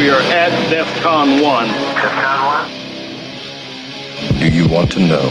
[0.00, 1.68] We are at DEFCON 1.
[1.68, 2.40] DEFCON
[4.32, 4.38] 1?
[4.38, 5.28] Do you want to know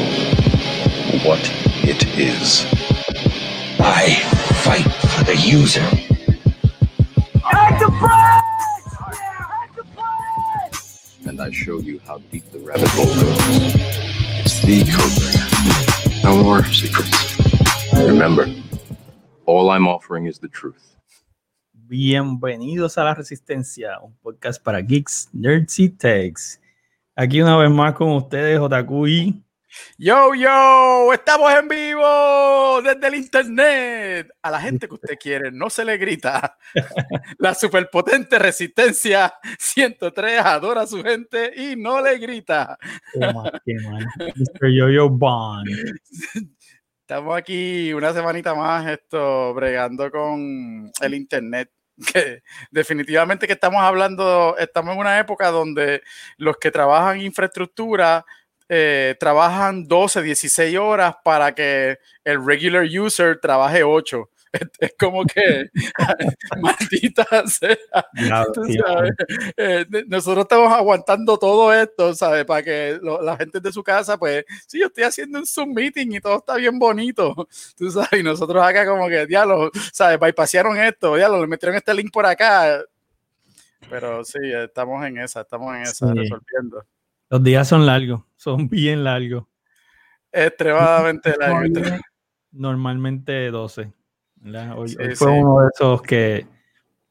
[1.28, 1.40] what
[1.84, 2.68] it is?
[3.80, 4.14] I
[4.64, 5.82] fight for the user.
[11.28, 13.74] And I show you how deep the rabbit hole goes.
[14.38, 16.24] It's the code.
[16.24, 17.40] No more secrets.
[17.94, 18.46] Remember,
[19.48, 20.99] all I'm offering is the truth.
[21.90, 26.62] Bienvenidos a La Resistencia, un podcast para geeks, nerds y techs.
[27.16, 29.44] Aquí una vez más con ustedes, Otaku y...
[29.98, 34.30] Yo, yo, estamos en vivo desde el internet.
[34.40, 36.60] A la gente que usted quiere no se le grita.
[37.40, 42.78] La superpotente resistencia 103 adora a su gente y no le grita.
[43.14, 44.06] Qué mal, qué mal.
[44.36, 44.70] Mr.
[44.72, 45.68] Yo-Yo Bond.
[47.02, 51.72] Estamos aquí una semanita más esto bregando con el internet.
[52.14, 56.02] Que definitivamente que estamos hablando, estamos en una época donde
[56.38, 58.26] los que trabajan infraestructura
[58.70, 64.30] eh, trabajan 12, 16 horas para que el regular user trabaje 8.
[64.52, 65.70] Es, es como que,
[66.62, 67.78] maldita sea.
[69.58, 72.46] Eh, nosotros estamos aguantando todo esto, ¿sabes?
[72.46, 75.74] Para que lo- la gente de su casa, pues, sí, yo estoy haciendo un Zoom
[75.74, 77.36] meeting y todo está bien bonito,
[77.78, 80.20] tú sabes, y nosotros acá como que, diablo, ¿sabes?
[80.20, 82.82] Bypasearon esto, diablo, le metieron este link por acá.
[83.90, 86.14] Pero sí, estamos en esa, estamos en esa, Sí.
[86.14, 86.86] resolviendo.
[87.30, 89.46] Los días son largos, son bien largos.
[90.32, 91.58] Extremadamente largo.
[91.60, 92.00] Hoy
[92.52, 93.94] Normalmente 12.
[94.76, 95.38] Hoy, Sí, hoy fue sí.
[95.40, 96.48] uno de esos que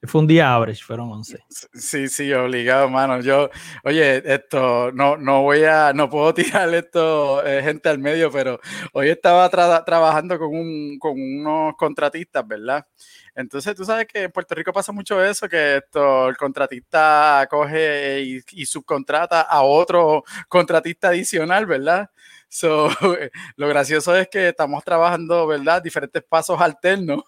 [0.05, 1.39] fue un día average, fueron 11.
[1.49, 3.21] Sí, sí, obligado, mano.
[3.21, 3.51] Yo,
[3.83, 6.33] oye, esto, no, no voy a, no puedo
[6.67, 8.61] tirar esto, eh, gente al medio, pero
[8.93, 12.87] hoy estaba tra- trabajando con, un, con unos contratistas, ¿verdad?
[13.35, 18.21] Entonces, tú sabes que en Puerto Rico pasa mucho eso, que esto, el contratista coge
[18.21, 22.09] y, y subcontrata a otro contratista adicional, ¿verdad?
[22.49, 22.89] So,
[23.57, 25.83] lo gracioso es que estamos trabajando, ¿verdad?
[25.83, 27.23] Diferentes pasos alternos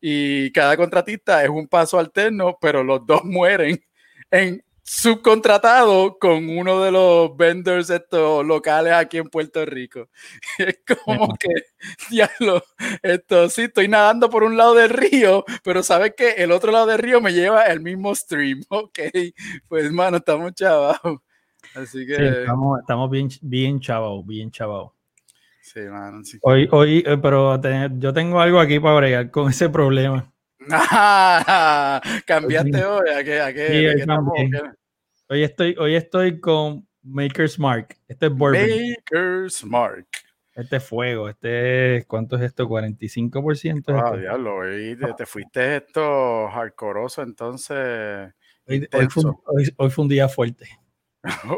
[0.00, 3.82] y cada contratista es un paso alterno, pero los dos mueren
[4.30, 10.08] en subcontratado con uno de los vendors estos locales aquí en Puerto Rico.
[10.58, 11.48] Es como que,
[12.10, 12.62] diablo,
[13.02, 16.86] esto sí, estoy nadando por un lado del río, pero sabes que el otro lado
[16.86, 18.62] del río me lleva el mismo stream.
[18.68, 18.98] Ok,
[19.68, 21.20] pues mano, estamos chavados.
[21.74, 24.92] Así que, Sí, estamos, estamos bien, bien chavados, bien chavados.
[25.62, 25.80] sí.
[26.42, 30.32] Hoy, hoy, eh, pero te- yo tengo algo aquí para bregar con ese problema.
[30.70, 34.32] Ah, cambiaste hoy, ¿a qué, a qué- Sí, hoy qué estamos?
[34.34, 34.50] cambié.
[34.50, 34.70] ¿Qué?
[35.28, 37.96] Hoy estoy, hoy estoy con Maker's Mark.
[38.08, 38.68] Este es bourbon.
[38.68, 40.06] Maker's Mark.
[40.56, 41.28] Este es fuego.
[41.28, 42.66] Este es, ¿cuánto es esto?
[42.68, 43.92] 45%.
[43.92, 44.16] es Ah, esto?
[44.18, 48.32] diablo, hoy te, te fuiste esto hardcoreoso, entonces
[48.66, 49.42] Hoy, hoy fue, un- intenso.
[49.46, 50.68] hoy- hoy fue un día fuerte.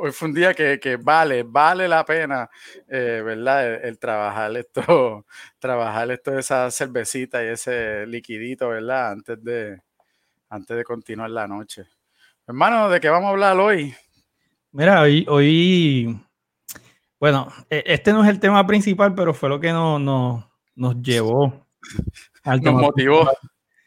[0.00, 2.48] Hoy fue un día que, que vale, vale la pena,
[2.88, 3.74] eh, ¿verdad?
[3.74, 5.26] El, el trabajar esto,
[5.58, 9.12] trabajar esto, esa cervecita y ese liquidito, ¿verdad?
[9.12, 9.80] Antes de,
[10.48, 11.84] antes de continuar la noche.
[12.46, 13.94] Hermano, ¿de qué vamos a hablar hoy?
[14.72, 16.20] Mira, hoy, hoy,
[17.20, 21.00] bueno, e- este no es el tema principal, pero fue lo que nos, nos, nos
[21.02, 21.66] llevó
[22.42, 23.30] al Nos motivó.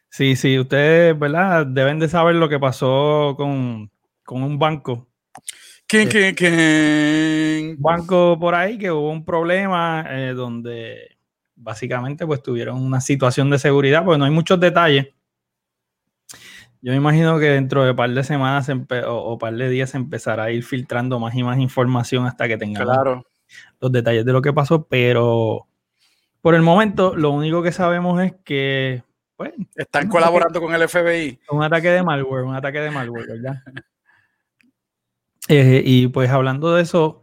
[0.10, 1.66] Sí, sí, ustedes, ¿verdad?
[1.66, 3.92] Deben de saber lo que pasó con,
[4.24, 5.10] con un banco.
[5.88, 6.18] ¿Quién, Sí.
[6.18, 7.70] quién, quién?
[7.78, 11.18] Un banco por ahí que hubo un problema eh, donde
[11.56, 15.08] básicamente pues tuvieron una situación de seguridad, porque no hay muchos detalles.
[16.82, 19.90] Yo me imagino que dentro de un par de semanas o, o par de días
[19.92, 23.24] se empezará a ir filtrando más y más información hasta que tengamos Claro.
[23.80, 25.68] los detalles de lo que pasó, pero
[26.42, 29.04] por el momento lo único que sabemos es que
[29.36, 31.40] pues, Están colaborando con el FBI.
[31.50, 33.62] un ataque de malware, un ataque de malware, ¿verdad?
[35.48, 37.22] Eh, y pues hablando de eso,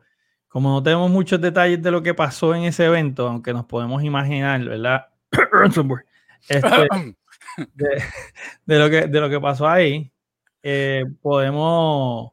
[0.49, 4.03] como no tenemos muchos detalles de lo que pasó en ese evento, aunque nos podemos
[4.03, 5.06] imaginar, ¿verdad?
[6.49, 6.88] Este,
[7.75, 8.03] de,
[8.66, 10.12] de lo que, de lo que pasó ahí,
[10.63, 12.33] eh, podemos,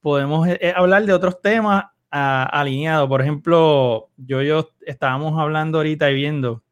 [0.00, 3.08] podemos eh, hablar de otros temas alineados.
[3.08, 6.62] Por ejemplo, yo, yo estábamos hablando ahorita y viendo,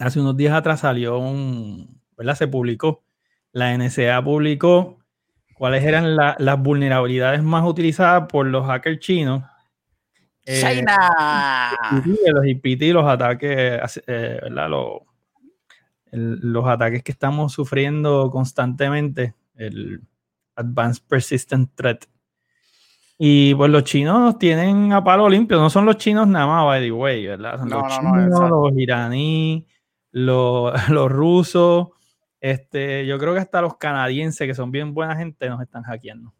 [0.00, 2.34] hace unos días atrás salió un, ¿verdad?
[2.34, 3.04] Se publicó,
[3.52, 4.97] la NSA publicó
[5.58, 9.42] cuáles eran la- las vulnerabilidades más utilizadas por los hackers chinos.
[10.50, 11.10] eh, China.
[12.32, 14.70] Los IPT, los ataques, eh, ¿verdad?
[14.70, 14.86] Los,
[16.10, 20.00] el- los ataques que estamos sufriendo constantemente, el
[20.56, 22.04] Advanced Persistent Threat.
[23.18, 26.80] Y pues los chinos tienen a palo limpio, no son los chinos nada más, by
[26.82, 27.58] the way, ¿verdad?
[27.58, 28.70] Son No, los no, no, chinos, exacto.
[28.70, 29.64] los iraníes,
[30.12, 31.88] los, los rusos,
[32.40, 36.32] Este, yo creo que hasta los canadienses, que son bien buena gente, nos están hackeando.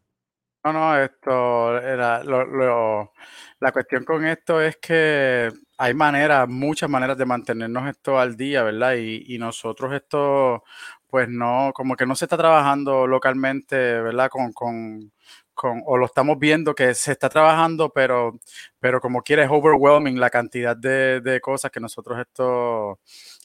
[0.63, 3.13] No, no, esto, era, lo, lo,
[3.61, 8.63] la cuestión con esto es que hay maneras, muchas maneras de mantenernos esto al día,
[8.63, 8.95] ¿verdad?
[8.95, 10.63] Y, y, nosotros esto,
[11.07, 14.29] pues no, como que no se está trabajando localmente, ¿verdad?
[14.29, 15.13] Con, con,
[15.53, 18.37] con, o lo estamos viendo que se está trabajando, pero,
[18.79, 22.99] pero como quiera es overwhelming la cantidad de, de cosas que nosotros esto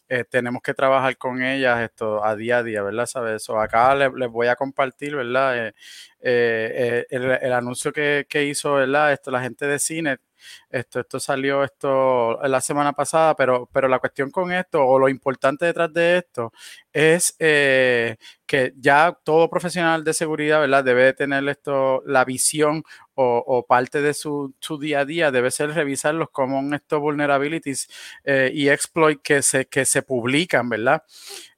[0.08, 3.06] eh, tenemos que trabajar con ellas esto a día a día, ¿verdad?
[3.06, 3.42] ¿Sabes?
[3.42, 5.68] Eso acá les, les, voy a compartir, ¿verdad?
[5.68, 5.74] Eh,
[6.20, 9.12] eh, el, el, anuncio que, que, hizo, ¿verdad?
[9.12, 10.18] Esto, la gente de cine.
[10.70, 15.08] Esto, esto salió esto la semana pasada, pero, pero la cuestión con esto, o lo
[15.08, 16.52] importante detrás de esto,
[16.92, 20.84] es eh, que ya todo profesional de seguridad, ¿verdad?
[20.84, 22.84] Debe tener esto, la visión
[23.16, 27.88] o, parte de su, su, día a día, debe ser revisarlos como estos vulnerabilities
[28.24, 31.02] eh, y exploit que se, que se publican, ¿verdad?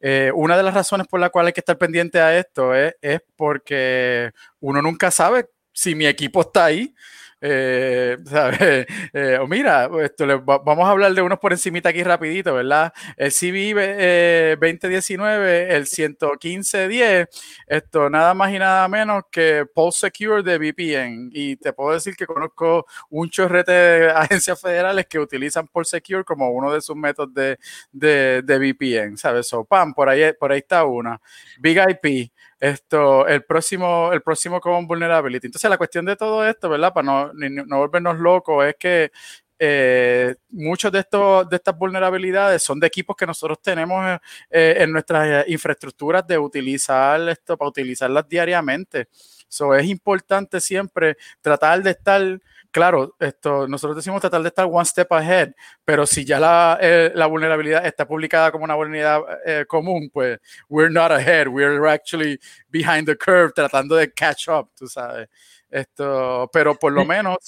[0.01, 2.95] Eh, una de las razones por la cual hay que estar pendiente a esto es,
[3.01, 6.95] es porque uno nunca sabe si mi equipo está ahí.
[7.49, 8.17] Eh.
[9.13, 12.93] Eh, mira, esto vamos a hablar de unos por encimita aquí rapidito, ¿verdad?
[13.17, 17.29] El CB eh, 2019, el 11510,
[17.67, 21.31] esto nada más y nada menos que Pulse Secure de VPN.
[21.33, 26.25] Y te puedo decir que conozco un chorrete de agencias federales que utilizan Pulse Secure
[26.25, 27.59] como uno de sus métodos de,
[27.93, 29.49] de, de VPN, ¿sabes?
[29.49, 31.21] So, pam, por ahí, por ahí está una.
[31.59, 35.47] Big IP, esto, el próximo, el próximo con vulnerability.
[35.47, 36.93] Entonces, la cuestión de todo esto, ¿verdad?
[36.93, 39.11] Para no, no volvernos locos, es que
[39.59, 44.21] eh, muchos de, estos, de estas vulnerabilidades son de equipos que nosotros tenemos
[44.51, 49.09] eh, en nuestras infraestructuras de utilizar esto para utilizarlas diariamente.
[49.49, 52.41] So, es importante siempre tratar de estar
[52.77, 57.11] claro, esto, nosotros decimos tratar de estar one step ahead, pero si ya la, eh,
[57.15, 60.39] la vulnerabilidad está publicada como una vulnerabilidad eh, común, pues
[60.69, 62.39] we're not ahead, we're actually
[62.69, 65.27] behind the curve, tratando de catch up, tú sabes.
[65.71, 67.39] Esto, pero por lo menos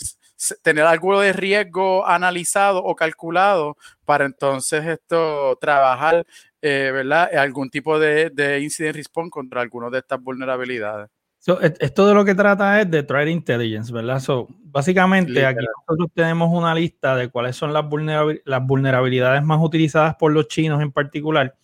[0.62, 3.76] tener algo de riesgo analizado o calculado
[4.06, 6.24] para entonces esto trabajar,
[6.62, 7.36] eh, ¿verdad?
[7.36, 11.10] Algún tipo de, de incident response contra algunas de estas vulnerabilidades.
[11.40, 14.18] So, esto de lo que trata es de Threat Intelligence, ¿verdad?
[14.18, 15.54] So, básicamente Literal.
[15.54, 20.32] aquí nosotros tenemos una lista de cuáles son las, vulnerabil las vulnerabilidades más utilizadas por
[20.32, 21.56] los chinos en particular.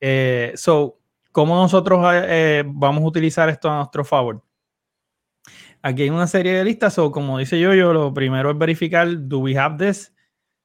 [0.00, 0.98] Eh, so,
[1.30, 4.42] ¿cómo nosotros eh, vamos a utilizar esto a nuestro favor?
[5.82, 9.08] Aquí hay una serie de listas, so, como dice yo, yo lo primero es verificar,
[9.28, 10.12] ¿do we have this?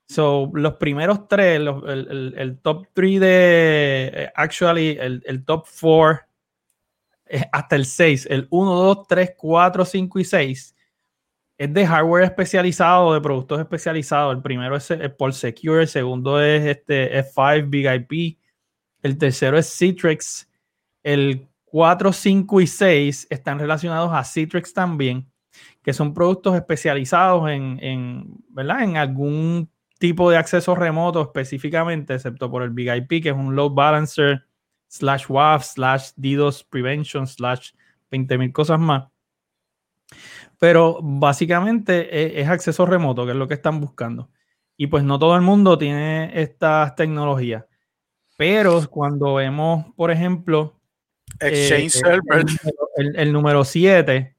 [0.09, 5.44] So, los primeros tres, los, el, el, el, top three de, eh, actually, el, el
[5.45, 6.21] top four
[7.51, 10.75] hasta el 6, el 1, 2, 3, 4, 5 y 6
[11.57, 14.35] es de hardware especializado, de productos especializados.
[14.35, 18.38] El primero es Paul Secure, el segundo es este F5 Big IP,
[19.01, 20.50] el tercero es Citrix,
[21.03, 25.30] el 4, 5 y 6 están relacionados a Citrix también,
[25.81, 28.83] que son productos especializados en, en, ¿verdad?
[28.83, 29.69] en algún
[30.00, 34.46] tipo de acceso remoto específicamente, excepto por el Big IP, que es un load balancer
[34.88, 37.72] slash WAF, slash DDoS prevention, slash
[38.12, 39.07] 20.000 cosas más.
[40.57, 44.30] Pero básicamente es, es, acceso remoto, que es lo que están buscando.
[44.75, 47.66] Y pues no todo el mundo tiene estas tecnologías.
[48.38, 50.80] Pero cuando vemos, por ejemplo,
[51.40, 52.45] Exchange eh, Server.
[52.95, 54.35] El, el, el número 7,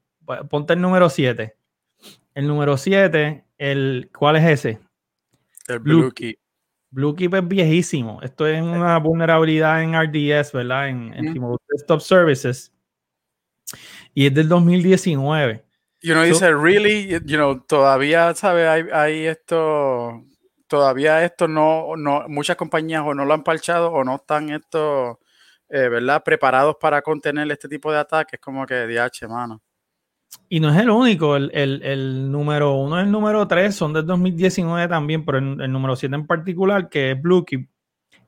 [0.49, 1.55] ponte el número 7.
[2.35, 4.79] El número 7, el, ¿cuál es ese?
[5.67, 6.37] El Blue Key.
[6.91, 8.21] Blue Keep es viejísimo.
[8.21, 10.89] Esto es una vulnerabilidad en RDS, ¿verdad?
[10.89, 11.35] En, en
[11.69, 12.73] Desktop Services.
[14.13, 15.63] Y es del 2019.
[16.01, 18.67] Y uno so, dice, really, you know, todavía, ¿sabes?
[18.67, 20.23] Hay, hay, esto,
[20.67, 25.19] todavía esto no, no, muchas compañías o no lo han parchado o no están esto,
[25.67, 26.23] eh, ¿verdad?
[26.23, 29.61] Preparados para contener este tipo de ataques, como que DH, mano.
[30.47, 33.93] Y no es el único, el, el, el número uno y el número tres son
[33.93, 37.67] del 2019 también, pero el, el número 7 en particular, que es Bluekeep,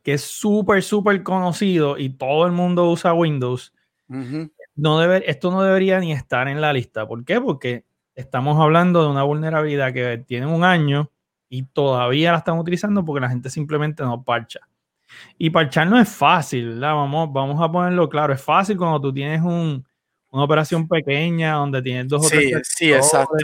[0.04, 3.74] que es súper, súper conocido y todo el mundo usa Windows.
[4.10, 4.52] Uh -huh.
[4.76, 7.08] no debe, esto no debería ni estar en la lista.
[7.08, 7.40] ¿Por qué?
[7.40, 11.12] Porque estamos hablando de una vulnerabilidad que tiene un año
[11.50, 14.60] y todavía la están utilizando porque la gente simplemente no parcha.
[15.38, 16.96] Y parchar no es fácil, ¿verdad?
[16.96, 18.34] Vamos, vamos a ponerlo claro.
[18.34, 19.86] Es fácil cuando tú tienes un,
[20.32, 23.36] una operación pequeña donde tienes dos o sí, tres sí, exacto.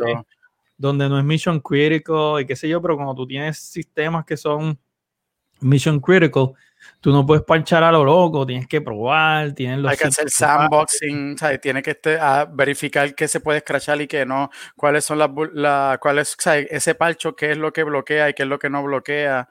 [0.78, 4.38] donde no es mission critical y qué sé yo, pero cuando tú tienes sistemas que
[4.38, 4.80] son
[5.60, 6.54] mission critical,
[7.02, 10.30] tú no puedes parchar a lo loco, tienes que probar, tienes los Hay que hacer
[10.30, 11.60] sandboxing, ¿sabes?
[11.60, 15.30] tiene que este, a verificar qué se puede escrachar y qué no, cuáles son las,
[15.54, 16.68] la, cuáles, ¿sabes?
[16.70, 19.50] ese parcho, qué es lo que bloquea y qué es lo que no bloquea.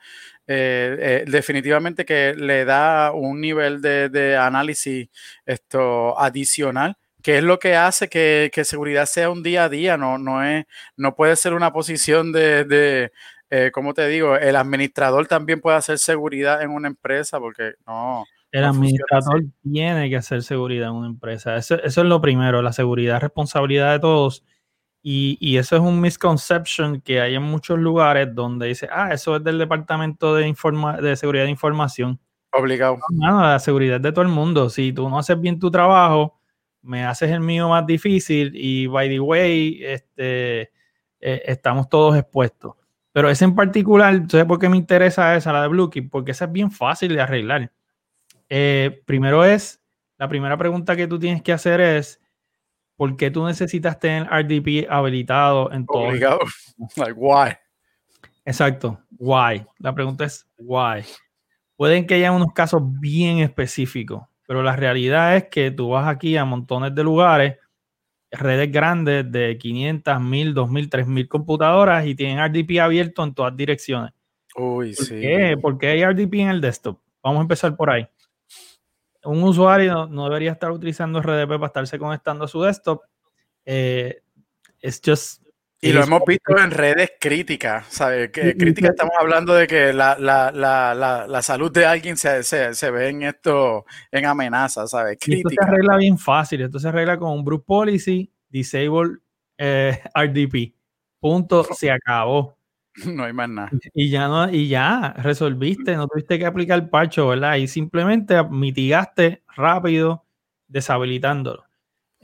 [0.49, 5.09] Eh, eh, definitivamente que le da un nivel de, de, análisis
[5.45, 9.97] esto adicional que es lo que hace que, que, seguridad sea un día a día,
[9.97, 10.64] no, no, es,
[10.97, 13.11] no puede ser una posición de, de
[13.50, 18.26] eh, como te digo, el administrador también puede hacer seguridad en una empresa porque no.
[18.52, 21.56] El no administrador tiene que hacer seguridad en una empresa.
[21.56, 24.45] Eso, eso, es lo primero, la seguridad es responsabilidad de todos.
[25.02, 29.35] Y, y, eso es un misconception que hay en muchos lugares donde dice, ah, eso
[29.35, 32.21] es del departamento de, informa de seguridad de información.
[32.52, 32.99] Obligado.
[33.11, 34.71] No, la seguridad es de todo el mundo.
[34.71, 36.37] Si tú no haces bien tu trabajo,
[36.87, 40.62] me haces el mío más difícil y, by the way, este,
[41.21, 42.75] eh, estamos todos expuestos.
[43.12, 46.02] Pero esa en particular, ¿sabes por qué me interesa esa, la de Bluekey?
[46.02, 47.73] Porque esa es bien fácil de arreglar.
[48.49, 49.83] Eh, primero es,
[50.19, 52.21] la primera pregunta que tú tienes que hacer es,
[52.97, 56.09] ¿por qué tú necesitas tener RDP habilitado en todo?
[56.09, 56.40] Obligado.
[56.97, 57.57] Like, why?
[58.45, 59.66] Exacto, why.
[59.78, 61.02] La pregunta es, why.
[61.76, 66.37] Pueden que haya unos casos bien específicos, pero la realidad es que tú vas aquí
[66.37, 67.57] a montones de lugares
[68.31, 74.12] redes grandes de 500, 1000, 2000, 3000 computadoras y tienen RDP abierto en todas direcciones.
[74.57, 75.21] Uy, ¿Por sí.
[75.21, 75.57] qué?
[75.61, 76.99] Porque hay RDP en el desktop.
[77.23, 78.07] Vamos a empezar por ahí.
[79.25, 83.03] Un usuario no, debería estar utilizando RDP para estarse conectando a su desktop.
[83.65, 84.23] Eh,
[84.81, 85.46] es just
[85.80, 88.30] y lo hemos visto en redes críticas, ¿sabes?
[88.30, 92.75] Que críticas estamos hablando de que la, la, la, la salud de alguien se, se,
[92.75, 95.18] se, ve en esto, en amenaza, ¿sabes?
[95.21, 95.50] Crítica.
[95.50, 99.18] Esto se arregla bien fácil, esto se arregla con un group policy, disable
[99.59, 100.75] eh, RDP.
[101.21, 102.56] Punto, se acabó.
[103.04, 103.71] No hay más nada.
[103.92, 107.56] Y ya no, y ya resolviste, no tuviste que aplicar el parcho, ¿verdad?
[107.56, 110.25] Y simplemente mitigaste rápido,
[110.66, 111.66] deshabilitándolo.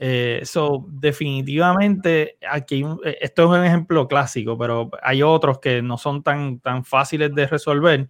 [0.05, 5.97] Eh, so, definitivamente, aquí eh, esto es un ejemplo clásico, pero hay otros que no
[5.97, 8.09] son tan, tan fáciles de resolver.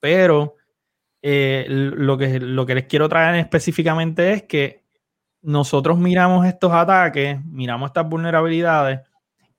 [0.00, 0.56] Pero
[1.20, 4.84] eh, lo, que, lo que les quiero traer específicamente es que
[5.42, 9.00] nosotros miramos estos ataques, miramos estas vulnerabilidades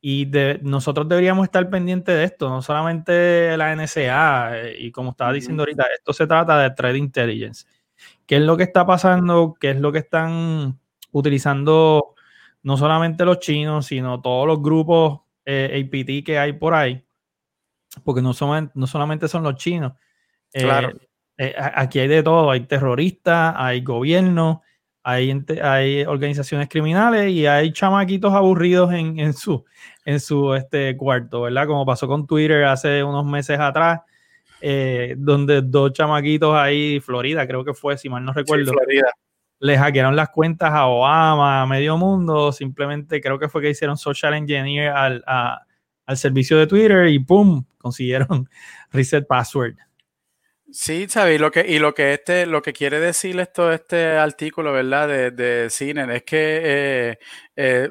[0.01, 5.11] y de, nosotros deberíamos estar pendientes de esto, no solamente la NSA, eh, y como
[5.11, 7.67] estaba diciendo ahorita, esto se trata de Threat Intelligence.
[8.25, 9.55] ¿Qué es lo que está pasando?
[9.59, 10.79] ¿Qué es lo que están
[11.12, 12.16] utilizando
[12.63, 17.04] no solamente los chinos, sino todos los grupos eh, APT que hay por ahí?
[18.04, 19.94] Porque no, son, no solamente son los chinos.
[20.51, 20.94] Claro.
[21.38, 24.58] Eh, aquí hay de todo, hay terroristas, hay gobiernos,
[25.04, 29.63] hay, hay organizaciones criminales y hay chamaquitos aburridos en, en su,
[30.04, 31.66] en su este, cuarto, ¿verdad?
[31.66, 34.01] Como pasó con Twitter hace unos meses atrás,
[34.60, 39.12] eh, donde dos chamaquitos ahí, Florida, creo que fue, si mal no recuerdo, sí, Florida.
[39.60, 43.98] Le hackearon las cuentas a Obama, a medio mundo, simplemente creo que fue que hicieron
[43.98, 47.66] social engineer al, al servicio de Twitter y ¡pum!
[47.78, 48.50] consiguieron
[48.92, 49.75] reset password.
[50.72, 51.36] Sí, ¿sabes?
[51.36, 55.08] Y lo que, y lo que este, lo que quiere decir esto, este artículo, ¿verdad?
[55.08, 57.20] De, de Cine, es que eh,
[57.62, 57.89] eh,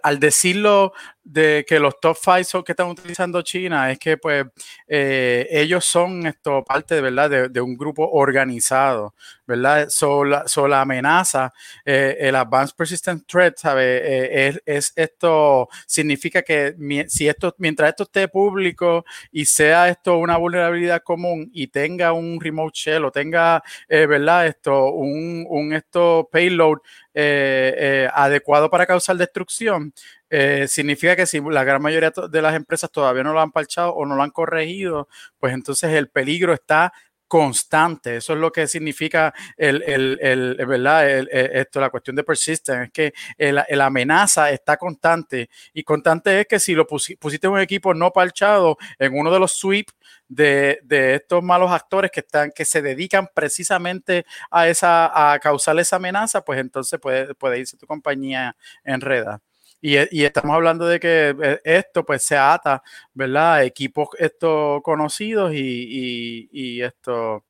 [0.00, 0.92] al, decirlo
[1.24, 4.46] de que los top five son que están utilizando China, es que pues
[4.86, 7.50] eh, ellos son esto parte, ¿verdad?
[7.50, 9.88] De, un grupo organizado, ¿verdad?
[9.88, 11.52] So, la, amenaza,
[11.84, 14.02] eh, el Advanced Persistent Threat, ¿sabes?
[14.04, 16.76] Es, es, esto, significa que
[17.08, 22.40] si esto, mientras esto esté público y sea esto una vulnerabilidad común y tenga un
[22.40, 24.46] remote shell o tenga, ¿verdad?
[24.46, 26.78] Esto, un, un esto payload
[27.18, 29.94] eh, eh, adecuado para causar destrucción,
[30.28, 33.94] eh, significa que si la gran mayoría de las empresas todavía no lo han parchado
[33.94, 35.08] o no lo han corregido,
[35.40, 36.92] pues entonces el peligro está
[37.28, 38.16] constante.
[38.16, 41.08] Eso es lo que significa el, el, el ¿verdad?
[41.10, 46.46] El, esto, la cuestión de persistence, es que la amenaza está constante y constante es
[46.46, 49.92] que si lo pusiste un equipo no parchado en uno de los sweeps
[50.28, 55.78] de, de, estos malos actores que están, que se dedican precisamente a esa, a causar
[55.78, 59.40] esa amenaza, pues entonces puede, puede irse tu compañía enreda.
[59.86, 62.82] Y, y, estamos hablando de que esto pues se ata,
[63.14, 63.62] ¿verdad?
[63.62, 67.44] Equipos esto conocidos y, y, y, esto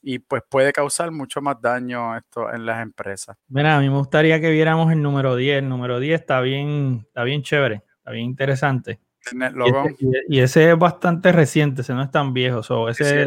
[0.00, 3.36] y pues puede causar mucho más daño esto en las empresas.
[3.48, 5.64] Mira, a mí me gustaría que viéramos el número 10.
[5.64, 9.00] El número 10 está bien, está bien chévere, está bien interesante.
[9.32, 12.62] Y ese, y ese, es bastante reciente, ese no es tan viejo.
[12.62, 13.26] So, ese,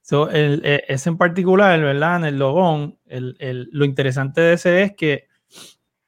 [0.00, 2.16] so, el, ese en particular, ¿verdad?
[2.16, 5.30] En el logón, el, el, lo interesante de ese es que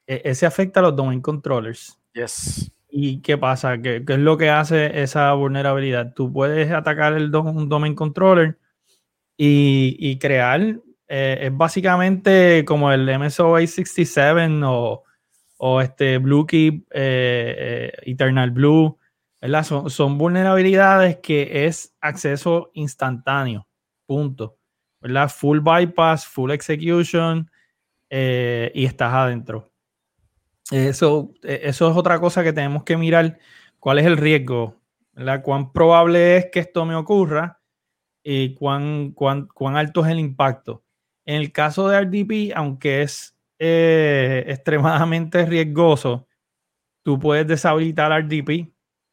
[0.07, 1.99] ese afecta a los domain controllers.
[2.13, 2.71] Yes.
[2.89, 3.79] ¿Y qué pasa?
[3.83, 6.15] ¿Qué, ¿Qué, es lo que hace esa vulnerabilidad?
[6.15, 8.57] Tú puedes atacar el dom, un domain controller
[9.37, 10.61] y, crear,
[11.09, 15.03] eh, es básicamente como el MSOA 67 o,
[15.57, 18.97] o este Blue Keep, eh, Eternal Blue,
[19.41, 19.65] ¿verdad?
[19.65, 23.67] Son, son, vulnerabilidades que es acceso instantáneo,
[24.07, 24.57] punto,
[25.01, 25.29] ¿verdad?
[25.29, 27.51] Full bypass, full execution
[28.09, 29.74] y estás adentro.
[30.71, 33.39] Eso, eso es otra cosa que tenemos que mirar,
[33.79, 34.81] cuál es el riesgo.
[35.43, 37.61] Cuán probable es que esto me ocurra
[38.23, 40.83] y cuán, cuán, cuán alto es el impacto.
[41.25, 46.27] En el caso de RDP, aunque es eh, extremadamente riesgoso,
[47.03, 48.73] tú puedes deshabilitar RDP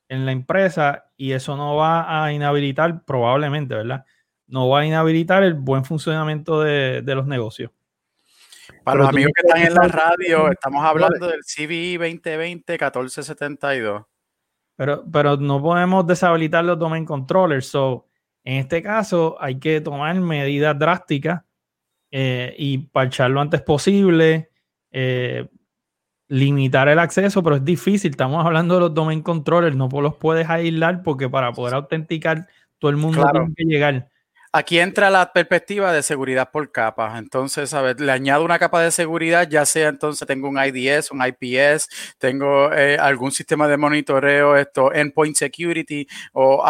[0.10, 4.06] en la empresa y eso no va a inhabilitar, probablemente, ¿verdad?
[4.48, 7.72] No va a inhabilitar el buen funcionamiento de, los negocios.
[8.84, 14.04] Para los amigos que están en la radio, estamos hablando del CVI 2020 1472.
[14.76, 17.68] Pero, pero no podemos deshabilitar los domain controllers.
[17.68, 18.08] So,
[18.44, 21.44] en este caso, hay que tomar medidas drásticas
[22.10, 24.50] eh, y parchar lo antes posible,
[24.92, 25.48] eh,
[26.28, 28.12] limitar el acceso, pero es difícil.
[28.12, 32.48] Estamos hablando de los domain controllers, no los puedes aislar porque para poder autenticar
[32.80, 34.11] todo el mundo tiene que llegar.
[34.54, 37.18] Aquí entra la perspectiva de seguridad por capas.
[37.18, 41.12] Entonces, a ver, le añado una capa de seguridad, ya sea entonces tengo un IDS,
[41.12, 46.62] un IPS, tengo eh, algún sistema de monitoreo, esto, endpoint security o,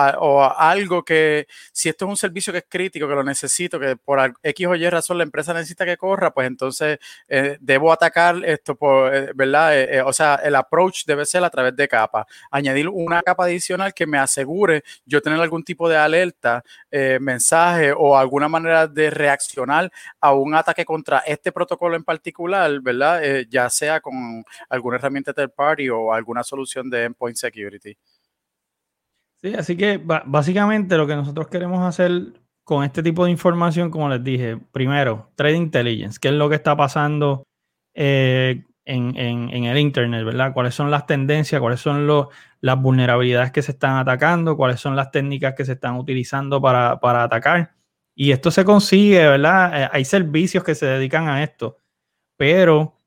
[0.56, 4.20] algo que, si esto es un servicio que es crítico, que lo necesito, que por
[4.44, 8.76] X o Y razón la empresa necesita que corra, pues entonces eh, debo atacar esto
[8.76, 10.06] por, eh, ¿verdad?
[10.06, 12.28] o sea, el approach debe ser a través de capas.
[12.52, 16.64] Añadir una capa adicional que me asegure yo tener algún tipo de alerta,
[17.20, 23.24] mensaje o alguna manera de reaccionar a un ataque contra este protocolo en particular, ¿verdad?
[23.24, 27.98] Eh, ya sea con alguna herramienta third party o alguna solución de endpoint security.
[29.42, 32.12] Sí, así que básicamente lo que nosotros queremos hacer
[32.64, 36.56] con este tipo de información, como les dije, primero, trade intelligence, qué es lo que
[36.56, 37.44] está pasando
[37.94, 40.54] eh, en, el Internet, ¿verdad?
[40.54, 41.62] ¿Cuáles son las tendencias?
[41.62, 42.08] ¿Cuáles son
[42.60, 44.58] las vulnerabilidades que se están atacando?
[44.58, 47.74] ¿Cuáles son las técnicas que se están utilizando para, atacar?
[48.16, 49.84] Y esto se consigue, ¿verdad?
[49.84, 51.78] Eh, hay servicios que se dedican a esto,
[52.36, 52.98] pero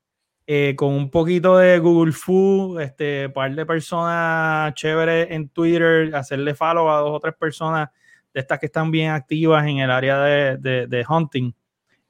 [0.47, 6.55] eh, con un poquito de Google Fu, este par de personas chéveres en Twitter, hacerle
[6.55, 7.91] follow a dos o tres personas
[8.33, 11.53] de estas que están bien activas en el área de, hunting,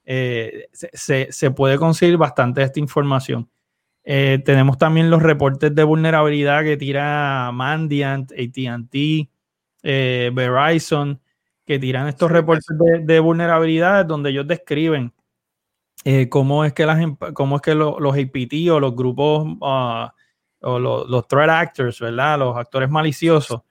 [0.05, 3.49] eh, se, se, puede conseguir bastante esta información.
[4.05, 9.31] Eh, tenemos también los reportes de vulnerabilidad que tira Mandiant, ATT,
[9.83, 11.21] eh, Verizon,
[11.65, 12.67] que tiran estos reportes
[13.03, 15.13] de, vulnerabilidad donde ellos describen
[16.05, 16.99] eh, cómo es que, las,
[17.33, 20.15] cómo es que los APT o los grupos ah,
[20.61, 22.39] o los, threat actors, ¿verdad?
[22.39, 23.63] Los actores maliciosos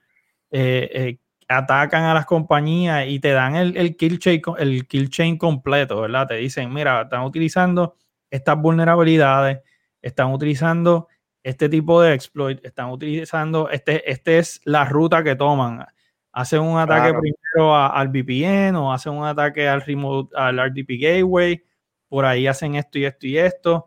[1.46, 6.00] atacan a las compañías y te dan el, el, kill chain, el kill chain completo,
[6.00, 6.26] ¿verdad?
[6.26, 7.96] Te dicen, mira, están utilizando
[8.30, 9.60] estas vulnerabilidades
[10.04, 11.08] están utilizando
[11.42, 15.86] este tipo de exploit, están utilizando, este, este es la ruta que toman.
[16.32, 21.62] Hacen un ataque primero al VPN o hacen un ataque al remote, al RDP gateway,
[22.08, 23.86] por ahí hacen esto y esto y esto.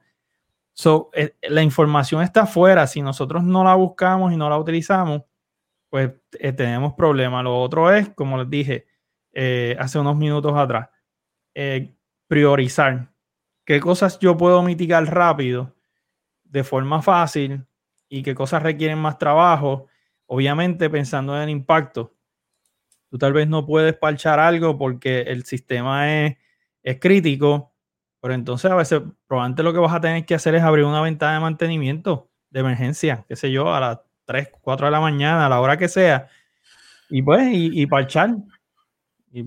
[0.74, 2.88] So, eh, la información está afuera.
[2.88, 5.24] Si nosotros no la buscamos y no la utilizamos,
[5.90, 7.44] pues eh, tenemos problemas.
[7.44, 8.88] Lo otro es, como les dije
[9.34, 10.90] eh, hace unos minutos atrás,
[12.28, 13.12] priorizar.
[13.66, 15.77] ¿Qué cosas yo puedo mitigar rápido?
[16.50, 17.66] De forma fácil
[18.10, 19.88] y qué cosas requieren más trabajo,
[20.26, 22.14] obviamente pensando en el impacto.
[23.10, 26.38] Tú tal vez no puedes parchar algo porque el sistema es,
[26.84, 27.74] es crítico,
[28.20, 31.02] pero entonces a veces probablemente lo que vas a tener que hacer es abrir una
[31.02, 35.46] ventana de mantenimiento de emergencia, qué sé yo, a las 3, 4 de la mañana,
[35.46, 36.28] a la hora que sea,
[37.10, 38.36] y pues, y, y parchar.
[39.32, 39.46] Y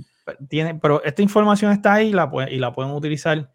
[0.48, 3.50] tiene, pero esta información está ahí y la pueden utilizar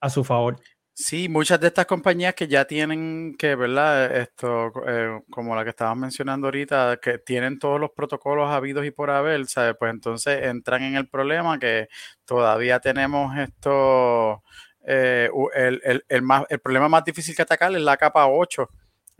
[0.00, 0.60] a su favor.
[1.00, 4.16] Sí, muchas de estas compañías que ya tienen que, ¿verdad?
[4.16, 8.90] Esto, eh, como la que estabas mencionando ahorita, que tienen todos los protocolos habidos y
[8.90, 9.76] por haber, ¿sabes?
[9.78, 11.88] Pues entonces entran en el problema que
[12.24, 14.42] todavía tenemos esto,
[14.84, 15.30] eh,
[16.08, 18.68] el, más, el problema más difícil que atacar es la capa 8.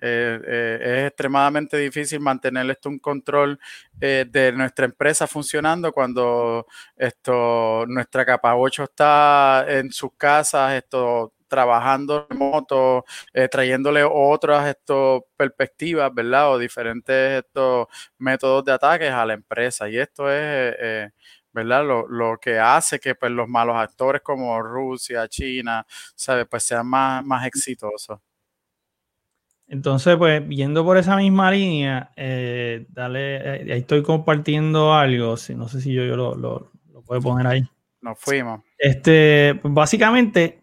[0.01, 3.59] Eh, es extremadamente difícil mantener esto un control
[4.01, 12.27] de nuestra empresa funcionando cuando esto nuestra capa 8 está en sus casas, esto trabajando
[12.29, 16.53] remoto, eh, trayéndole otras esto, perspectivas, ¿verdad?
[16.53, 17.87] O diferentes estos
[18.19, 19.89] métodos de ataques a la empresa.
[19.89, 21.11] Y esto es, eh,
[21.53, 21.85] ¿verdad?
[22.09, 25.85] Lo, que hace que pues, los malos actores como Rusia, China,
[26.15, 26.47] ¿sabes?
[26.49, 28.21] Pues sean más, más exitosos.
[29.67, 33.39] Entonces, pues, viendo por esa misma línea, eh, dale,
[33.71, 37.47] ahí estoy compartiendo algo, si, no sé si yo, yo lo, lo, lo puedo poner
[37.47, 37.63] ahí.
[38.01, 38.63] Nos fuimos.
[38.79, 40.63] Este, pues, básicamente,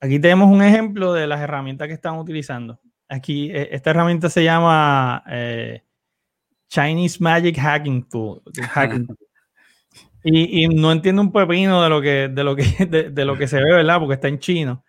[0.00, 2.80] aquí tenemos un ejemplo de las herramientas que están utilizando.
[3.08, 5.82] Aquí, eh, esta herramienta se llama eh,
[6.68, 8.42] Chinese Magic Hacking Tool.
[8.70, 9.18] Hacking Tool.
[10.24, 13.36] Y, y, no entiendo un pepino de lo que, de lo que, de, de, lo
[13.38, 13.98] que se ve, ¿verdad?
[13.98, 14.84] Porque está en chino.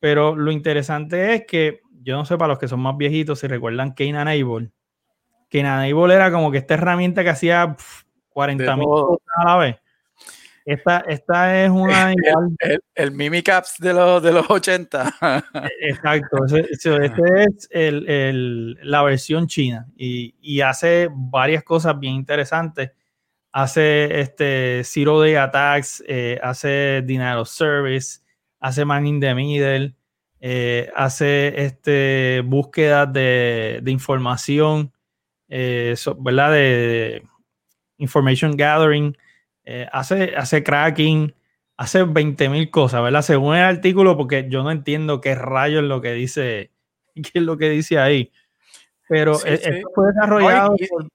[0.00, 3.46] Pero lo interesante es que, yo no sé para los que son más viejitos, si
[3.46, 4.72] recuerdan Kane Enable.
[5.48, 7.76] Kane Enable era como que esta herramienta que hacía
[8.30, 9.81] 40 mil cosas a la vez.
[10.64, 12.12] Esta, esta es una.
[12.12, 15.14] El, el, el, Mimic Apps de los, de los 80.
[15.80, 16.44] Exacto.
[16.44, 16.96] Este
[17.44, 22.92] es el, el, la versión china y, y, hace varias cosas bien interesantes.
[23.52, 28.20] Hace este Zero Day Attacks, eh, hace Denial of Service,
[28.60, 29.94] hace Man in the Middle,
[30.40, 34.92] eh, hace este, búsqueda de, de información,
[35.48, 36.52] eh, so, ¿verdad?
[36.52, 37.22] De, de
[37.98, 39.14] information gathering
[39.64, 41.34] eh, hace, hace cracking,
[41.76, 43.22] hace 20.000 cosas, ¿verdad?
[43.22, 46.70] Según el artículo, porque yo no entiendo qué rayos es lo que dice,
[47.14, 48.32] qué es lo que dice ahí.
[49.08, 49.82] Pero sí, esto sí.
[49.94, 51.08] fue desarrollado por...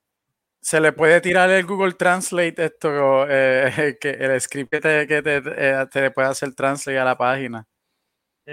[0.60, 5.22] Se le puede tirar el Google Translate esto, eh, que el script que te, que
[5.22, 7.66] te, eh, te puede hacer translate a la página.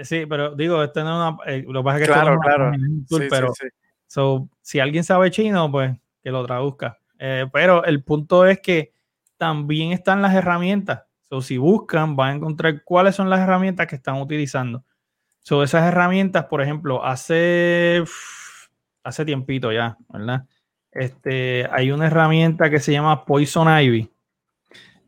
[0.03, 2.41] Sí, pero digo, esto no es una, lo que pasa es que claro, esto no
[2.41, 2.67] claro.
[2.69, 2.77] una
[3.07, 3.75] tool, Sí, pero sí, sí.
[4.07, 6.97] so, si alguien sabe chino, pues que lo traduzca.
[7.19, 8.94] Eh, pero el punto es que
[9.37, 11.03] también están las herramientas.
[11.23, 14.83] So, si buscan, van a encontrar cuáles son las herramientas que están utilizando.
[15.39, 18.03] So, esas herramientas, por ejemplo, hace,
[19.03, 20.45] hace tiempito ya, ¿verdad?
[20.91, 24.09] Este, hay una herramienta que se llama Poison Ivy.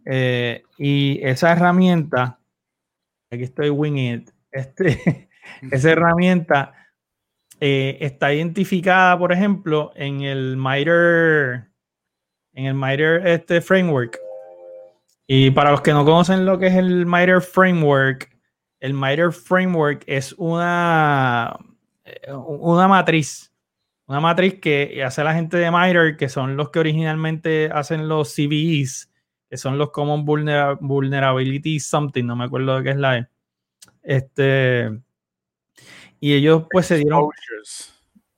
[0.05, 2.39] Eh, y esa herramienta,
[3.31, 5.29] aquí estoy winging it, este,
[5.71, 6.73] esa herramienta
[7.59, 11.66] eh, está identificada, por ejemplo, en el MITRE,
[12.57, 14.19] en el MITRE este framework.
[15.27, 18.35] Y para los que no conocen lo que es el MITRE framework,
[18.79, 21.55] el MITRE framework es una,
[22.33, 23.53] una matriz,
[24.07, 28.33] una matriz que hace la gente de MITRE, que son los que originalmente hacen los
[28.33, 29.11] CVEs,
[29.49, 33.27] que son los Common Vulner Vulnerability Something, no me acuerdo de qué es la E.
[34.01, 34.99] Este,
[36.19, 37.27] y ellos pues se dieron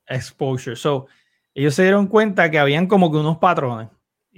[0.07, 0.75] exposure.
[0.75, 1.07] So,
[1.53, 3.87] ellos se dieron cuenta que habían como que unos patrones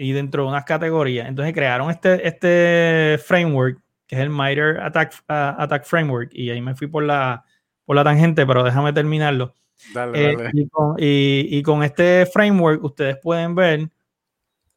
[0.01, 1.27] y dentro de unas categorías.
[1.27, 6.61] Entonces crearon este, este framework, que es el MITRE Attack, uh, Attack Framework, y ahí
[6.61, 7.43] me fui por la,
[7.85, 9.53] por la tangente, pero déjame terminarlo.
[9.93, 10.49] Dale, Eh, dale.
[10.53, 13.89] y, con, y- y con este framework ustedes pueden ver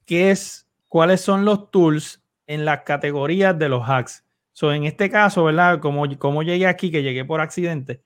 [0.05, 4.23] qué es, cuáles son los tools en las categorías de los hacks.
[4.53, 5.81] So, en este caso, ¿verdad?
[5.81, 8.03] Como, como llegué aquí, que llegué por accidente,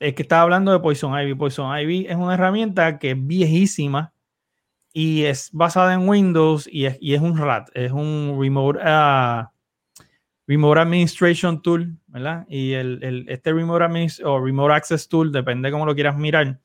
[0.00, 1.34] es que estaba hablando de Poison Ivy.
[1.34, 4.13] Poison Ivy es una herramienta que es viejísima
[4.96, 9.44] y es basada en Windows y es, y es un RAT, es un Remote, uh,
[10.46, 12.46] remote Administration Tool, ¿verdad?
[12.48, 16.60] Y el, el, este remote, Administ o remote Access Tool, depende cómo lo quieras mirar,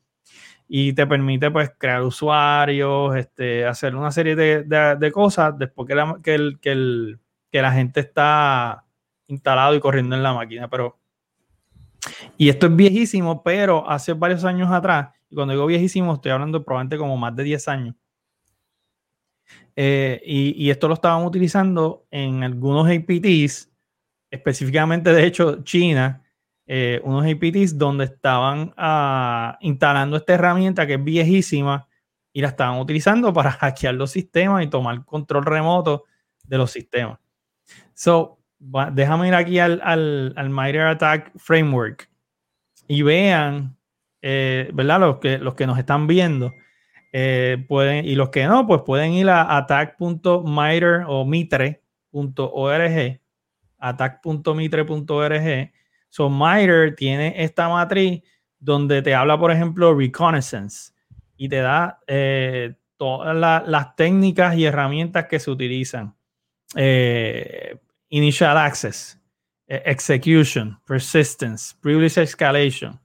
[0.68, 5.96] y te permite pues crear usuarios, este, hacer una serie de, de, cosas después que,
[5.96, 7.20] la, que, el, que, el,
[7.52, 8.86] que la gente está
[9.26, 11.00] instalado y corriendo en la máquina, pero
[12.38, 16.64] y esto es viejísimo, pero hace varios años atrás, y cuando digo viejísimo, estoy hablando
[16.64, 17.96] probablemente como más de 10 años.
[19.82, 23.72] Eh, y, esto lo estaban utilizando en algunos APTs,
[24.30, 26.22] específicamente, de hecho, China,
[26.68, 31.88] eh, unos APTs donde estaban uh, instalando esta herramienta que es viejísima
[32.34, 36.04] y la estaban utilizando para hackear los sistemas y tomar control remoto
[36.44, 37.18] de los sistemas.
[37.94, 42.10] So, déjame ir aquí al, al, al MITRE Attack Framework
[42.86, 43.78] y vean,
[44.22, 45.00] eh, ¿verdad?
[45.00, 46.52] Los que, los que nos están viendo.
[47.12, 53.20] Eh, pueden, y los que no, pues pueden ir a attack.mitre o mitre.org,
[53.80, 55.72] attack.mitre.org.
[56.10, 58.24] So, MITRE tiene esta matriz
[58.60, 60.94] donde te habla, por ejemplo, reconnaissance
[61.38, 66.16] y te da eh, todas la, las técnicas y herramientas que se utilizan.
[66.76, 67.78] Eh,
[68.10, 69.20] initial access,
[69.68, 73.00] eh, execution, persistence, privilege escalation.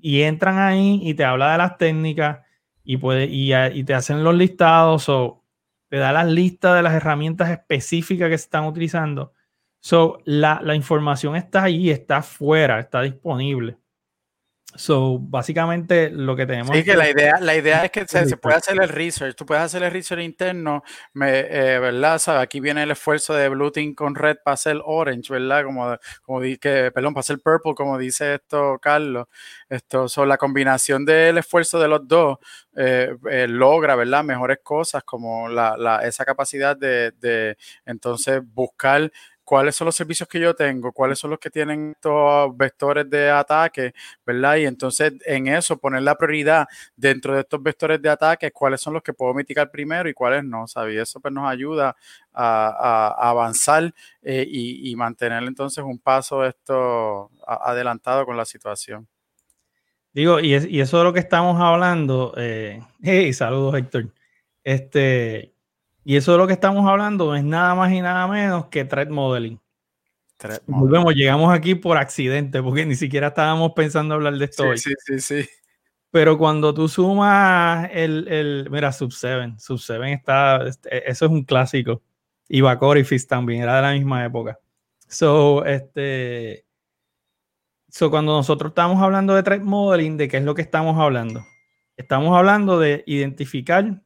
[0.00, 2.40] Y entran ahí y te habla de las técnicas
[2.84, 5.44] y, te hacen los listados, so,
[5.88, 9.32] te da las listas de las herramientas específicas que se están utilizando.
[9.80, 13.77] So, la, la información está ahí, está afuera, está disponible.
[14.78, 16.76] So, básicamente lo que tenemos.
[16.76, 19.34] Sí, que la idea, la idea es que se, puede hacer el research.
[19.34, 22.20] Tú puedes hacer el research interno, me, eh, ¿verdad?
[22.20, 22.42] ¿Sabe?
[22.42, 25.64] Aquí viene el esfuerzo de Blue Team con Red para hacer Orange, ¿verdad?
[25.64, 29.26] Como, como que, perdón, para hacer Purple, como dice esto Carlos.
[29.68, 32.38] Esto, son la combinación del esfuerzo de los dos
[32.76, 34.22] eh, eh, logra, ¿verdad?
[34.22, 39.10] Mejores cosas, como la, la, esa capacidad de, de entonces buscar
[39.48, 43.30] cuáles son los servicios que yo tengo, cuáles son los que tienen estos vectores de
[43.30, 43.94] ataque,
[44.26, 44.56] ¿verdad?
[44.56, 48.92] Y entonces en eso poner la prioridad dentro de estos vectores de ataque, cuáles son
[48.92, 50.96] los que puedo mitigar primero y cuáles no, ¿sabes?
[50.96, 51.96] Y eso pues nos ayuda
[52.34, 59.08] a, avanzar eh, y, mantener entonces un paso esto adelantado con la situación.
[60.12, 64.12] Digo, y, eso de lo que estamos hablando, eh, hey, saludos Héctor,
[64.62, 65.54] este,
[66.04, 68.84] y eso de lo que estamos hablando no es nada más y nada menos que
[68.84, 69.60] threat modeling.
[70.66, 74.94] Volvemos, llegamos aquí por accidente, porque ni siquiera estábamos pensando hablar de esto sí, Sí,
[75.04, 75.48] sí, sí.
[76.10, 81.30] Pero cuando tú sumas el, el mira, Sub 7, Sub 7 está, este, eso es
[81.30, 82.02] un clásico.
[82.48, 84.58] Y Bacorifis también, era de la misma época.
[85.06, 86.64] So, este,
[87.88, 91.44] so cuando nosotros estamos hablando de threat modeling, ¿de qué es lo que estamos hablando?
[91.96, 94.02] Estamos hablando de identificar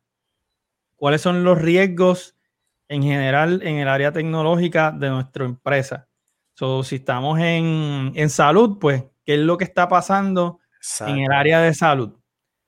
[1.03, 2.37] cuáles son los riesgos
[2.87, 6.09] en general en el área tecnológica de nuestra empresa.
[6.55, 10.61] So, si estamos en, salud, pues, ¿qué es lo que está pasando
[11.01, 12.15] en el área de salud?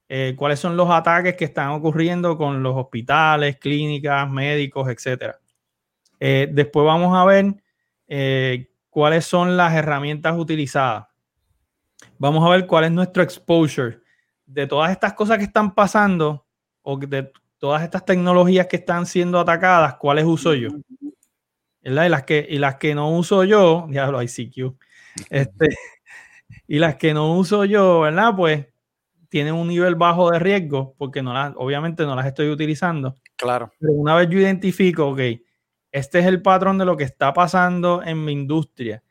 [0.08, 5.38] Eh, ¿Cuáles son los ataques que están ocurriendo con los hospitales, clínicas, médicos, etcétera?
[6.18, 7.54] Eh, después vamos a ver
[8.08, 11.06] eh, cuáles son las herramientas utilizadas.
[12.18, 14.00] Vamos a ver cuál es nuestro exposure
[14.44, 16.44] de todas estas cosas que están pasando
[16.82, 20.70] o de todas estas tecnologías que están siendo atacadas, ¿cuáles uso yo?
[21.82, 24.76] Y las que, y las que no uso yo, diablo, ICQ,
[25.30, 25.68] este,
[26.66, 28.34] y las que no uso yo, ¿verdad?
[28.36, 28.66] Pues
[29.28, 33.16] tienen un nivel bajo de riesgo porque no las, obviamente no las estoy utilizando.
[33.36, 33.72] Claro.
[33.80, 35.20] Pero una vez yo identifico, ok,
[35.90, 39.02] este es el patrón de lo que está pasando en mi industria.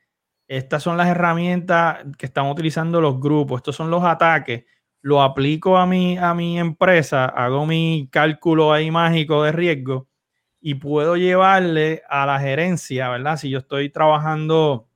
[0.47, 3.60] Estas son las herramientas que están utilizando los grupos.
[3.60, 4.65] Estos son los ataques
[5.03, 10.07] lo aplico a mi, a mi empresa, hago mi cálculo ahí mágico de riesgo
[10.61, 13.35] y puedo llevarle a la gerencia, ¿verdad?
[13.35, 14.87] Si yo estoy trabajando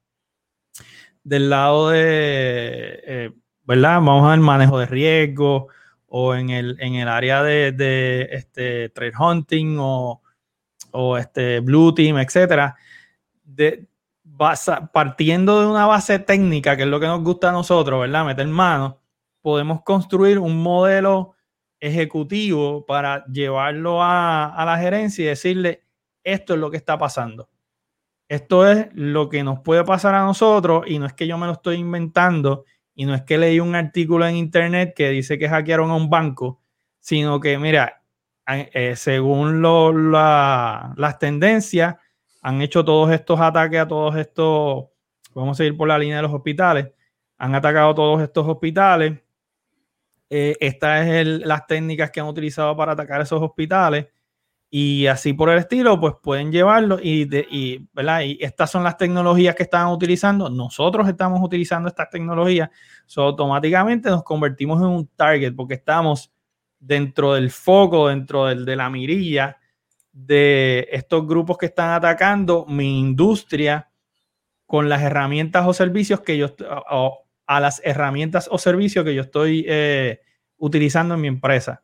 [1.25, 3.31] del lado de, eh,
[3.63, 3.95] ¿verdad?
[3.95, 5.67] Vamos a ver manejo de riesgo
[6.07, 10.21] o en el, en el área de, este, trade hunting o,
[10.91, 12.77] o este blue team, etcétera.
[13.43, 13.85] De,
[14.93, 18.23] partiendo de una base técnica, que es lo que nos gusta a nosotros, ¿verdad?
[18.23, 19.01] Meter mano
[19.47, 21.33] podemos construir un modelo
[21.79, 25.85] ejecutivo para llevarlo a, la gerencia y decirle,
[26.21, 27.49] esto es lo que está pasando.
[28.27, 31.45] Esto es lo que nos puede pasar a nosotros y no es que yo me
[31.45, 35.47] lo estoy inventando y no es que leí un artículo en internet que dice que
[35.47, 36.61] hackearon a un banco,
[36.99, 38.03] sino que, mira,
[38.47, 39.61] eh, según
[40.11, 41.95] las tendencias,
[42.41, 44.87] han hecho todos estos ataques a todos estos,
[45.33, 46.91] vamos a ir por la línea de los hospitales,
[47.37, 49.21] han atacado todos estos hospitales,
[50.29, 54.07] eh, estas es las técnicas que han utilizado para atacar esos hospitales
[54.69, 58.21] y así por el estilo, pues pueden llevarlo y, y, ¿verdad?
[58.21, 60.49] y estas son las tecnologías que están utilizando.
[60.49, 62.69] Nosotros estamos utilizando estas tecnologías,
[63.05, 66.31] so, automáticamente nos convertimos en un target porque estamos
[66.79, 69.57] dentro del foco, dentro del, de la mirilla
[70.11, 73.89] de estos grupos que están atacando mi industria
[74.65, 76.53] con las herramientas o servicios que yo,
[77.47, 80.19] a las herramientas o servicios que yo estoy eh,
[80.57, 81.83] utilizando en mi empresa.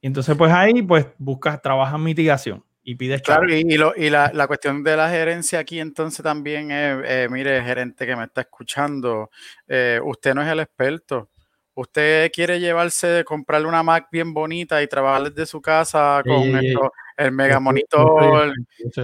[0.00, 4.46] Y entonces, pues ahí, pues buscas, trabajas mitigación y pides Claro, y, y, la, la,
[4.46, 9.30] cuestión de la gerencia aquí entonces también es, eh, mire, gerente que me está escuchando,
[9.68, 11.28] eh, usted no es el experto.
[11.74, 16.92] Usted quiere llevarse, comprarle una Mac bien bonita y trabajar desde su casa con esto,
[17.16, 18.52] el mega monitor,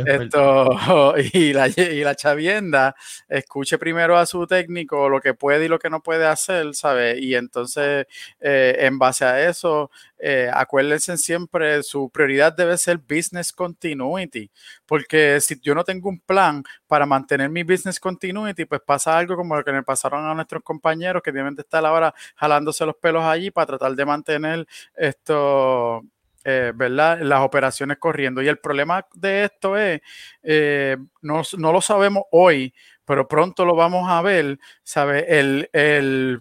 [0.06, 0.68] esto,
[1.32, 2.94] y la, y la chavienda,
[3.28, 7.18] escuche primero a su técnico lo que puede y lo que no puede hacer, ¿sabe?
[7.18, 8.06] Y entonces,
[8.40, 14.50] eh, en base a eso, eh, acuérdense siempre, su prioridad debe ser business continuity,
[14.86, 19.36] porque si yo no tengo un plan para mantener mi business continuity, pues pasa algo
[19.36, 22.96] como lo que le pasaron a nuestros compañeros que deben de estar ahora jalándose los
[22.96, 26.02] pelos allí para tratar de mantener esto
[26.48, 27.18] eh, ¿verdad?
[27.22, 28.40] Las operaciones corriendo.
[28.40, 30.00] Y el problema de esto es,
[30.44, 32.72] eh, no, lo sabemos hoy,
[33.04, 35.26] pero pronto lo vamos a ver, ¿sabe?
[35.28, 36.40] El,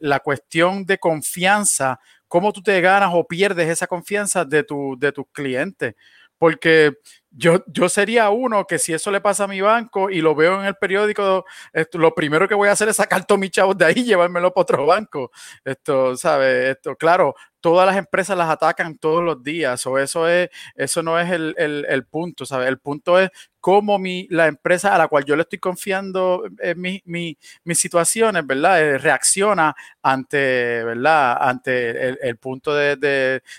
[0.00, 5.12] la cuestión de confianza, cómo tú te ganas o pierdes esa confianza de, tu, de
[5.12, 5.96] tus clientes.
[6.38, 6.94] Porque
[7.34, 10.60] yo, yo sería uno que si eso le pasa a mi banco y lo veo
[10.60, 11.44] en el periódico,
[11.94, 14.52] lo primero que voy a hacer es sacar todos mis chavos de ahí y llevármelo
[14.52, 15.30] para otro banco.
[15.64, 16.12] Esto.
[16.12, 21.18] Esto, claro, todas las empresas las atacan todos los días, o eso es, eso no
[21.18, 22.68] es el, el, punto, ¿sabes?
[22.68, 26.80] El punto es cómo mi, la empresa a la cual yo le estoy confiando en
[26.80, 28.82] mi, mi, mis situaciones, ¿verdad?
[28.82, 31.38] Eh, reacciona ante, ¿verdad?
[31.40, 32.96] Ante el, el punto de,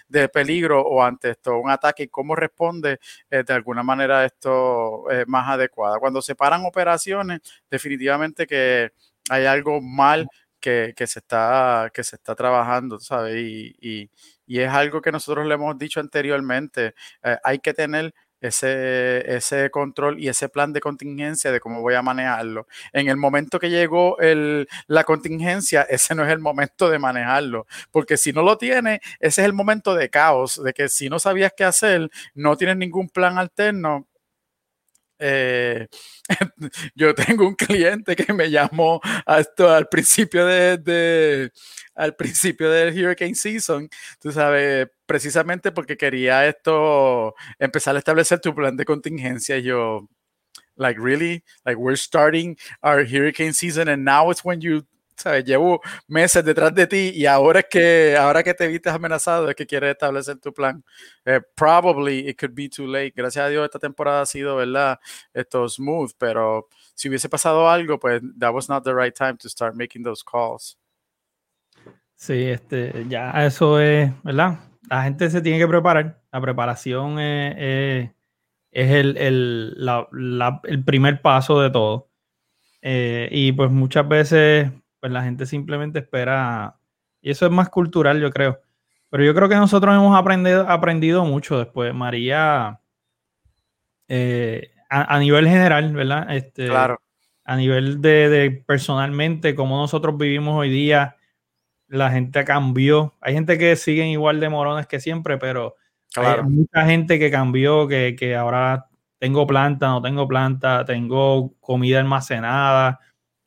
[0.10, 5.26] de, peligro o ante esto, un ataque y cómo responde eh, alguna manera esto eh,
[5.28, 6.00] más adecuada.
[6.00, 8.92] Cuando se paran operaciones, definitivamente que
[9.30, 10.28] hay algo mal
[10.60, 13.36] que, que, se, está, que se está trabajando, ¿sabes?
[13.38, 14.10] Y, y,
[14.46, 16.96] y, es algo que nosotros le hemos dicho anteriormente.
[17.24, 18.14] Eh, hay que tener
[18.44, 22.68] ese, ese control y ese plan de contingencia de cómo voy a manejarlo.
[22.92, 27.66] En el momento que llegó el, la contingencia, ese no es el momento de manejarlo,
[27.92, 31.20] porque si no lo tiene, ese es el momento de caos, de que si no
[31.20, 34.08] sabías qué hacer, no tienes ningún plan alterno,
[35.20, 35.88] eh,
[36.96, 41.50] yo tengo un cliente que me llamó a esto al principio de,
[41.96, 43.88] al principio del hurricane season,
[44.20, 49.60] tú sabes, precisamente porque quería esto empezar a establecer tu plan de contingencia.
[49.60, 50.10] Yo,
[50.76, 55.46] like really, like we're starting our hurricane season and now it's when you ¿sabes?
[55.46, 59.56] Llevo meses detrás de ti y ahora es que, ahora que te viste amenazado es
[59.56, 60.84] que quieres establecer tu plan.
[61.26, 63.14] Eh, probably it could be too late.
[63.16, 65.00] Gracias a Dios esta temporada ha sido, ¿verdad?
[65.32, 69.48] Esto smooth, pero si hubiese pasado algo, pues that was not the right time to
[69.48, 70.76] start making those calls.
[72.16, 74.73] Sí, este, ya eso es, ¿verdad?
[74.90, 76.22] La gente se tiene que preparar.
[76.32, 78.12] La preparación es, es,
[78.72, 82.10] es el, el, la, la, el, primer paso de todo.
[82.82, 84.70] Eh, y pues muchas veces
[85.04, 86.78] pues la gente simplemente espera,
[87.22, 88.62] y eso es más cultural, yo creo.
[89.10, 91.94] Pero yo creo que nosotros hemos aprendido, aprendido mucho después.
[91.94, 92.80] María,
[94.08, 96.34] eh, a, a, nivel general, ¿verdad?
[96.34, 97.02] Este, claro.
[97.44, 101.18] A nivel de, de, personalmente, como nosotros vivimos hoy día,
[101.94, 103.14] la gente cambió.
[103.22, 105.76] Hay gente que siguen igual de morones que siempre, pero
[106.12, 106.44] claro.
[106.44, 108.88] hay mucha gente que cambió, que, que ahora
[109.20, 113.00] tengo planta, no tengo planta, tengo comida almacenada,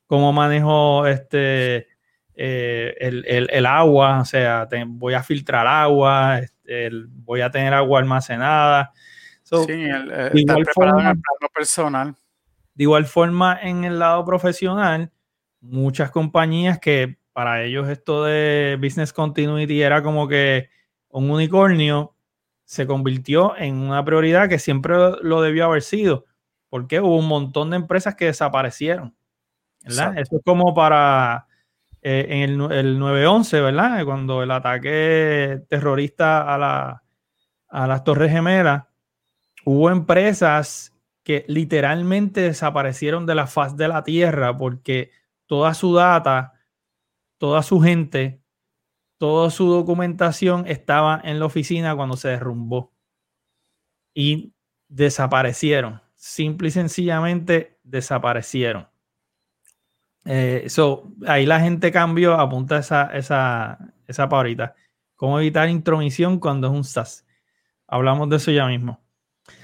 [0.05, 1.87] cómo manejo este,
[2.35, 7.41] eh, el, el, el, agua, o sea, te, voy a filtrar agua, este, el, voy
[7.41, 8.93] a tener agua almacenada.
[9.43, 12.15] So, sí, de igual forma, en el plano personal.
[12.73, 15.11] De igual forma, en el lado profesional,
[15.59, 20.71] muchas compañías que para ellos esto de business continuity era como que
[21.09, 22.15] un unicornio
[22.65, 26.25] se convirtió en una prioridad que siempre lo debió haber sido,
[26.67, 29.15] porque hubo un montón de empresas que desaparecieron.
[29.85, 30.17] ¿verdad?
[30.17, 31.45] Eso es como para
[32.01, 34.03] eh, en el, el 9-11, ¿verdad?
[34.03, 37.03] Cuando el ataque terrorista a, la,
[37.67, 38.85] a las Torres Gemelas,
[39.63, 45.11] hubo empresas que literalmente desaparecieron de la faz de la Tierra porque
[45.45, 46.56] toda su data,
[47.37, 48.41] toda su gente,
[49.17, 52.93] toda su documentación estaba en la oficina cuando se derrumbó.
[54.13, 54.53] Y
[54.87, 56.01] desaparecieron.
[56.15, 58.87] Simple y sencillamente desaparecieron.
[60.25, 64.75] Eh, so, ahí la gente cambió, apunta esa, esa, esa paurita.
[65.15, 67.25] ¿Cómo evitar intromisión cuando es un SAS?
[67.87, 69.01] Hablamos de eso ya mismo.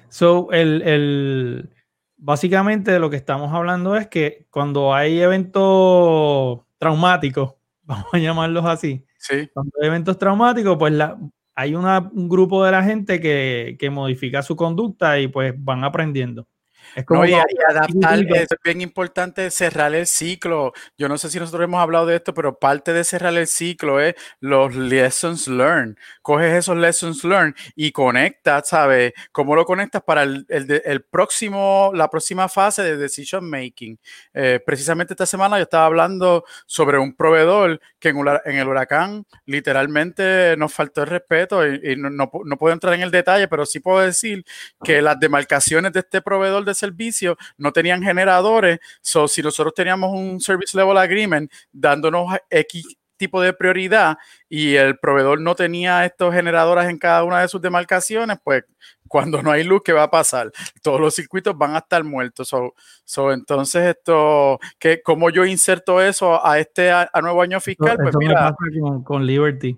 [0.07, 1.69] So, el, el,
[2.17, 7.55] básicamente de lo que estamos hablando es que cuando hay eventos traumáticos,
[7.85, 9.49] vamos a llamarlos así, sí.
[9.53, 11.17] cuando hay eventos traumáticos, pues la,
[11.55, 15.83] hay una, un grupo de la gente que, que modifica su conducta y pues van
[15.83, 16.47] aprendiendo.
[16.95, 20.73] Es como no, y, y, adaptar, es bien importante cerrar el ciclo.
[20.97, 23.99] Yo no sé si nosotros hemos hablado de esto, pero parte de cerrar el ciclo
[23.99, 25.95] es los lessons learned.
[26.21, 29.13] Coges esos lessons learned y conectas, ¿sabes?
[29.31, 33.99] ¿Cómo lo conectas para el, el, el próximo, la próxima fase de decision making?
[34.33, 39.25] Eh, precisamente esta semana yo estaba hablando sobre un proveedor que en, en el huracán
[39.45, 43.47] literalmente nos faltó el respeto y, y no, no, no puedo entrar en el detalle,
[43.47, 44.45] pero sí puedo decir
[44.83, 48.79] que las demarcaciones de este proveedor de servicio no tenían generadores.
[49.01, 54.17] So, si nosotros teníamos un Service Level Agreement dándonos X tipo de prioridad
[54.49, 58.65] y el proveedor no tenía estos generadores en cada una de sus demarcaciones, pues
[59.07, 60.51] cuando no hay luz, ¿qué va a pasar?
[60.81, 62.47] Todos los circuitos van a estar muertos.
[62.47, 62.73] So,
[63.05, 67.97] so, entonces, esto, que ¿cómo yo inserto eso a este a, a nuevo año fiscal?
[68.01, 69.77] Pues mira, con, con, Liberty.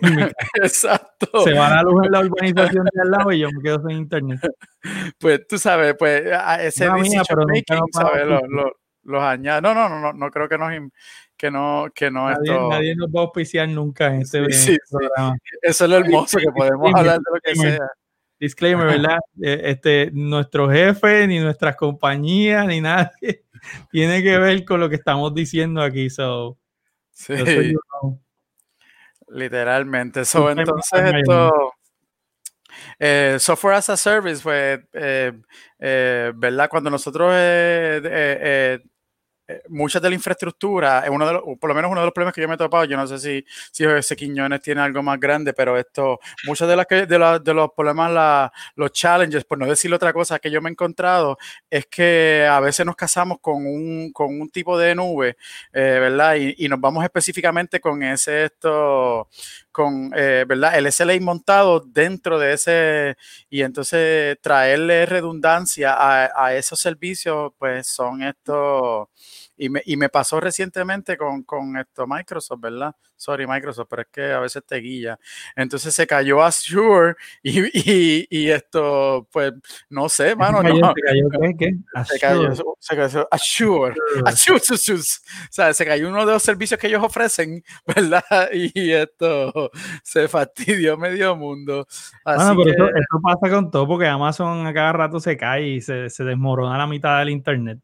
[0.62, 1.40] Exacto.
[1.44, 3.98] Se va la luz en la urbanización de al lado y yo me quedo sin
[3.98, 4.40] internet.
[5.18, 6.24] Pues tú sabes, pues
[6.60, 8.26] ese no, mía, making, no ¿sabes?
[8.26, 8.66] Los, los,
[9.04, 9.62] los añade.
[9.62, 10.70] No, no, no, no, no creo que nos
[11.38, 12.68] que no, que no nadie, esto...
[12.68, 15.36] nadie nos va a auspiciar nunca en este sí, sí, programa.
[15.42, 15.56] Sí.
[15.62, 17.88] Eso es lo hermoso, que podemos hablar de lo que sea.
[18.38, 19.18] disclaimer, ¿verdad?
[19.40, 23.44] Eh, este, nuestro jefe, ni nuestras compañías, ni nadie
[23.90, 26.10] tiene que ver con lo que estamos diciendo aquí.
[26.10, 26.58] So,
[27.10, 27.34] sí.
[29.34, 30.24] Literalmente.
[30.24, 31.74] So, entonces, esto.
[32.98, 35.32] Eh, software as a service, pues, eh,
[35.78, 36.68] eh, ¿verdad?
[36.68, 37.32] Cuando nosotros
[39.46, 42.14] eh, mucha de la infraestructura, es uno de los, por lo menos uno de los
[42.14, 45.02] problemas que yo me he topado, yo no sé si, si ese Quiñones tiene algo
[45.02, 49.58] más grande, pero esto, muchos de, las de, de los problemas, la, los challenges, por
[49.58, 51.36] no decir otra cosa que yo me he encontrado,
[51.68, 55.36] es que a veces nos casamos con un, con un tipo de nube,
[55.74, 56.36] eh, ¿verdad?
[56.36, 59.28] Y, y, nos vamos específicamente con ese, esto,
[59.70, 60.78] con, eh, ¿verdad?
[60.78, 63.16] El SLA montado dentro de ese,
[63.50, 69.08] y entonces traerle redundancia a, a esos servicios, pues son estos
[69.56, 72.94] y me, y me pasó recientemente con, con, esto Microsoft, ¿verdad?
[73.16, 75.18] Sorry, Microsoft, pero es que a veces te guía.
[75.54, 79.52] Entonces se cayó Azure y, y, y esto, pues,
[79.88, 80.58] no sé, mano.
[80.58, 80.92] ¿Se cayó, no.
[80.94, 81.54] ¿Se cayó qué?
[81.58, 82.04] qué?
[82.04, 83.94] Se cayó, se cayó Azure.
[84.24, 84.60] Azure.
[84.60, 84.98] Azure.
[84.98, 88.24] O sea, se cayó uno de los servicios que ellos ofrecen, ¿verdad?
[88.52, 89.70] Y esto
[90.02, 91.86] se fastidió medio mundo.
[92.24, 93.00] Así bueno, pero que...
[93.00, 96.76] esto, pasa con todo porque Amazon a cada rato se cae y se, se desmorona
[96.76, 97.78] la mitad del internet.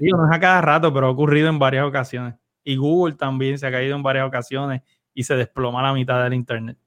[0.00, 2.34] No es a cada rato, pero ha ocurrido en varias ocasiones.
[2.64, 4.82] Y Google también se ha caído en varias ocasiones
[5.14, 6.78] y se desploma la mitad del Internet.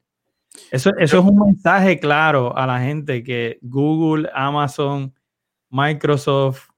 [0.71, 5.13] Eso, eso es un mensaje claro a la gente que Google, Amazon,
[5.69, 6.69] Microsoft,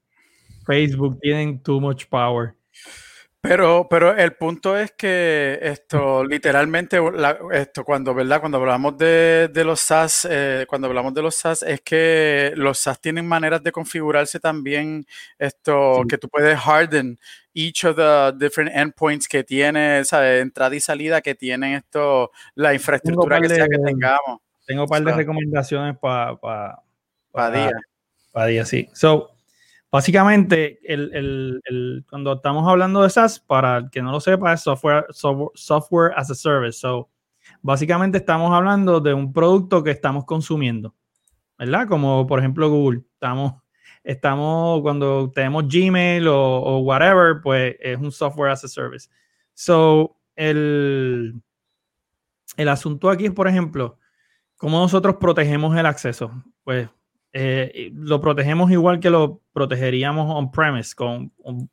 [0.64, 2.54] Facebook tienen too much power.
[3.44, 8.38] Pero, pero el punto es que esto, literalmente, la, esto, cuando, ¿verdad?
[8.38, 12.78] Cuando hablamos de, de los SaaS, eh, cuando hablamos de los SaaS, es que los
[12.78, 15.04] SaaS tienen maneras de configurarse también,
[15.40, 16.08] esto, sí.
[16.08, 17.18] que tú puedes harden
[17.52, 20.40] each of the different endpoints que tiene, ¿sabes?
[20.40, 24.40] Entrada y salida que tienen esto, la infraestructura que sea de, que tengamos.
[24.64, 26.82] Tengo un par de recomendaciones para pa, pa,
[27.32, 27.72] pa día.
[28.30, 28.88] Para día, sí.
[28.92, 29.31] So,
[29.92, 34.54] Básicamente, el, el, el, cuando estamos hablando de SaaS, para el que no lo sepa,
[34.54, 36.78] es software, software, as a service.
[36.78, 37.10] So,
[37.60, 40.94] básicamente estamos hablando de un producto que estamos consumiendo,
[41.58, 41.86] ¿verdad?
[41.88, 43.02] Como por ejemplo Google.
[43.12, 43.62] Estamos,
[44.02, 49.10] estamos cuando tenemos Gmail o, o whatever, pues es un software as a service.
[49.52, 51.38] So, el,
[52.56, 53.98] el asunto aquí es, por ejemplo,
[54.56, 56.32] cómo nosotros protegemos el acceso.
[56.64, 56.88] Pues
[57.32, 61.70] eh, lo protegemos igual que lo protegeríamos on-premise, con, con,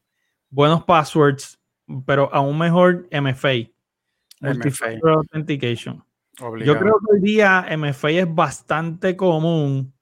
[0.49, 1.59] buenos passwords,
[2.05, 3.69] pero aún mejor MFA,
[4.41, 6.03] Multi-Factor Authentication.
[6.41, 6.73] Obligado.
[6.73, 9.93] Yo creo que hoy día MFA es bastante común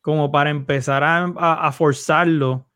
[0.00, 2.68] como para empezar a, a, a forzarlo,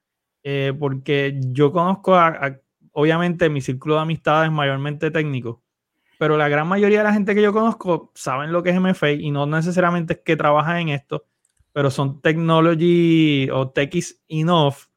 [0.43, 2.59] eh, porque yo conozco, a,
[2.93, 5.63] obviamente mi círculo de amistades mayormente técnico,
[6.19, 9.11] pero la gran mayoría de la gente que yo conozco saben lo que es MFA
[9.11, 11.27] y no necesariamente es que trabajan en esto,
[11.79, 14.89] pero son technology o techis enough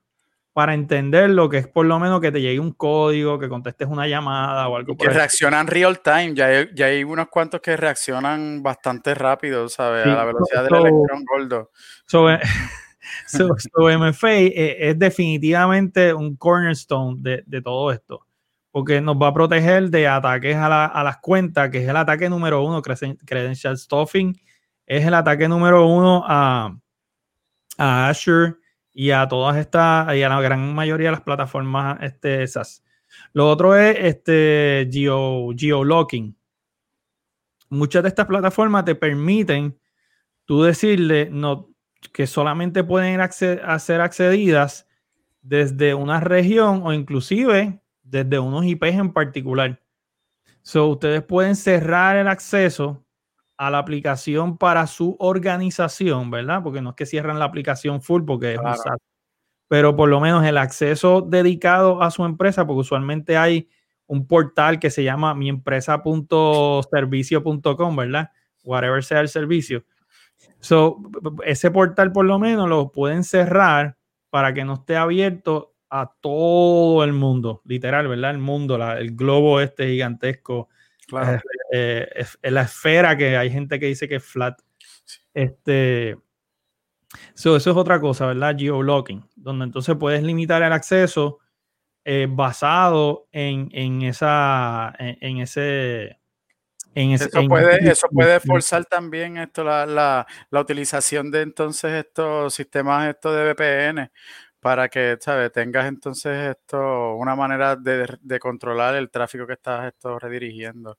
[0.51, 3.87] para entender lo que es por lo menos que te llegue un código, que contestes
[3.87, 4.97] una llamada o algo.
[4.97, 10.05] Que reaccionan real time, ya hay, ya hay, unos cuantos que reaccionan bastante rápido, ¿sabes?
[10.05, 11.71] Sí, a la velocidad so, del electrón gordo.
[12.07, 12.25] So,
[13.27, 18.25] so, so MFA es, definitivamente un cornerstone de, de, todo esto,
[18.71, 21.95] porque nos va a proteger de ataques a, la, a las cuentas, que es el
[21.95, 24.35] ataque número uno, credential stuffing,
[24.85, 26.77] es el ataque número uno a,
[27.77, 28.55] a Azure
[28.93, 32.83] y a todas estas, y a la gran mayoría de las plataformas este, esas.
[33.33, 36.35] Lo otro es este geo, geolocking.
[37.69, 39.77] Muchas de estas plataformas te permiten
[40.45, 41.69] tú decirle no,
[42.13, 44.87] que solamente pueden ser accedidas
[45.41, 49.81] desde una región o inclusive desde unos IPs en particular.
[50.73, 53.05] Ustedes pueden cerrar el acceso
[53.61, 56.63] a la aplicación para su organización, ¿verdad?
[56.63, 58.71] Porque no es que cierran la aplicación full porque claro.
[58.71, 58.97] es un SaaS,
[59.67, 63.69] pero por lo menos el acceso dedicado a su empresa, porque usualmente hay
[64.07, 68.31] un portal que se llama miempresa.servicio.com, ¿verdad?
[68.63, 69.85] Whatever sea el servicio.
[70.59, 70.97] So,
[71.45, 73.95] ese portal por lo menos lo pueden cerrar
[74.31, 78.31] para que no esté abierto a todo el mundo, literal, ¿verdad?
[78.31, 80.67] El mundo, la, el globo este gigantesco
[81.11, 81.41] Claro.
[81.73, 84.59] Eh, es, es, la esfera que hay gente que dice que es flat.
[85.33, 86.17] Este,
[87.33, 88.55] so, eso es otra cosa, ¿verdad?
[88.57, 91.39] Geoblocking, donde entonces puedes limitar el acceso
[92.03, 96.17] eh, basado en, en, esa, en, en ese...
[96.93, 102.05] En ese, eso, puede, eso puede forzar también esto, la, la, la, utilización de entonces
[102.05, 104.11] estos sistemas estos de VPN
[104.59, 105.53] para que ¿sabes?
[105.53, 110.97] tengas entonces esto una manera de, de, controlar el tráfico que estás esto redirigiendo.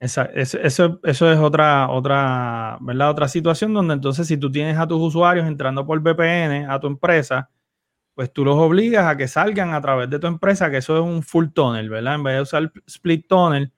[0.00, 3.10] Esa, eso, eso, eso es otra, otra, ¿verdad?
[3.10, 6.88] Otra situación donde entonces si tú tienes a tus usuarios entrando por VPN a tu
[6.88, 7.48] empresa,
[8.14, 11.02] pues tú los obligas a que salgan a través de tu empresa, que eso es
[11.04, 12.16] un full tunnel, ¿verdad?
[12.16, 13.72] En vez de usar split tunnel,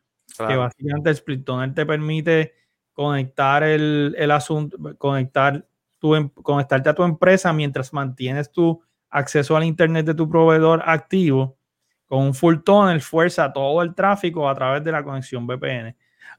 [0.49, 2.55] que básicamente el split tunnel te permite
[2.93, 5.67] conectar el, el asunto, conectar
[5.99, 10.83] tu, em, conectarte a tu empresa mientras mantienes tu acceso al internet de tu proveedor
[10.87, 11.59] activo
[12.07, 15.97] con un full tunnel fuerza todo el tráfico a través de la conexión VPN.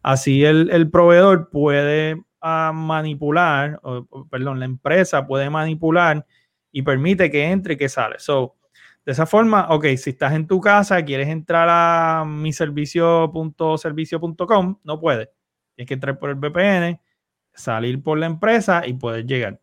[0.08, 3.82] Así el, proveedor puede ah, manipular,
[4.32, 6.26] perdón, la empresa puede manipular
[6.72, 8.18] y permite que entre y que sale.
[8.18, 8.56] So,
[9.06, 15.00] de esa forma, ok, si estás en tu casa, quieres entrar a mi servicio.servicio.com, no
[15.02, 15.28] puedes.
[15.76, 17.02] Tienes que entrar por el VPN,
[17.54, 19.60] salir por la empresa y poder llegar.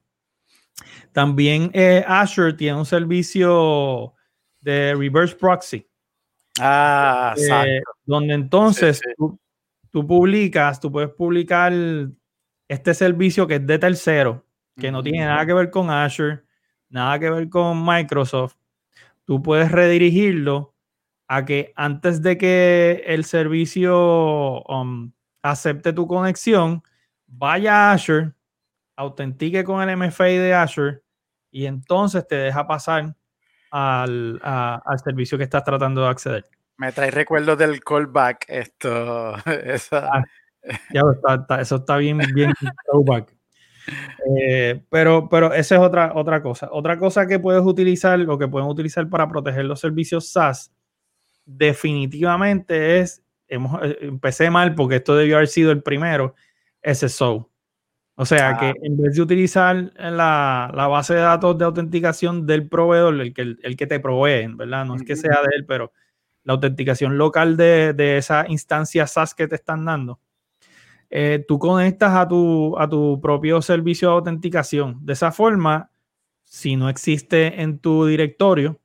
[1.12, 4.12] También eh, Azure tiene un servicio
[4.60, 5.88] de reverse proxy.
[6.60, 9.40] Ah, eh, donde entonces Tú,
[10.02, 11.72] publicas, tú puedes publicar
[12.68, 14.44] este servicio que es de tercero,
[14.76, 16.42] que no tiene nada que ver con Azure,
[16.88, 18.56] nada que ver con Microsoft.
[19.24, 20.74] Tú puedes redirigirlo
[21.28, 26.82] a que antes de que el servicio um, acepte tu conexión,
[27.26, 28.32] vaya a Azure,
[28.96, 31.02] autentique con el MFA de Azure
[31.50, 33.16] y entonces te deja pasar
[33.70, 36.44] al, al servicio que estás tratando de acceder.
[36.76, 38.46] Me trae recuerdos del callback.
[38.48, 39.34] Esto.
[39.92, 40.22] Ah,
[40.94, 41.02] ya,
[41.36, 42.54] está, eso está bien, bien
[42.90, 43.36] callback.
[44.40, 46.68] Eh, pero, pero esa es otra, otra cosa.
[46.72, 50.72] Otra cosa que puedes utilizar o que pueden utilizar para proteger los servicios SaaS,
[51.44, 56.34] definitivamente es, hemos, eh, empecé mal porque esto debió haber sido el primero,
[56.82, 57.50] SSO.
[58.16, 58.74] O sea que ah.
[58.82, 63.56] en vez de utilizar la, la, base de datos de autenticación del proveedor, el que,
[63.60, 64.84] el, que te provee, ¿verdad?
[64.84, 65.92] No es que sea de él, pero
[66.44, 70.20] la autenticación local de, esa instancia SaaS que te están dando,
[71.10, 75.04] eh, tú conectas a tu, a tu propio servicio de autenticación.
[75.04, 75.90] De esa forma,
[76.44, 78.80] si no existe en tu directorio,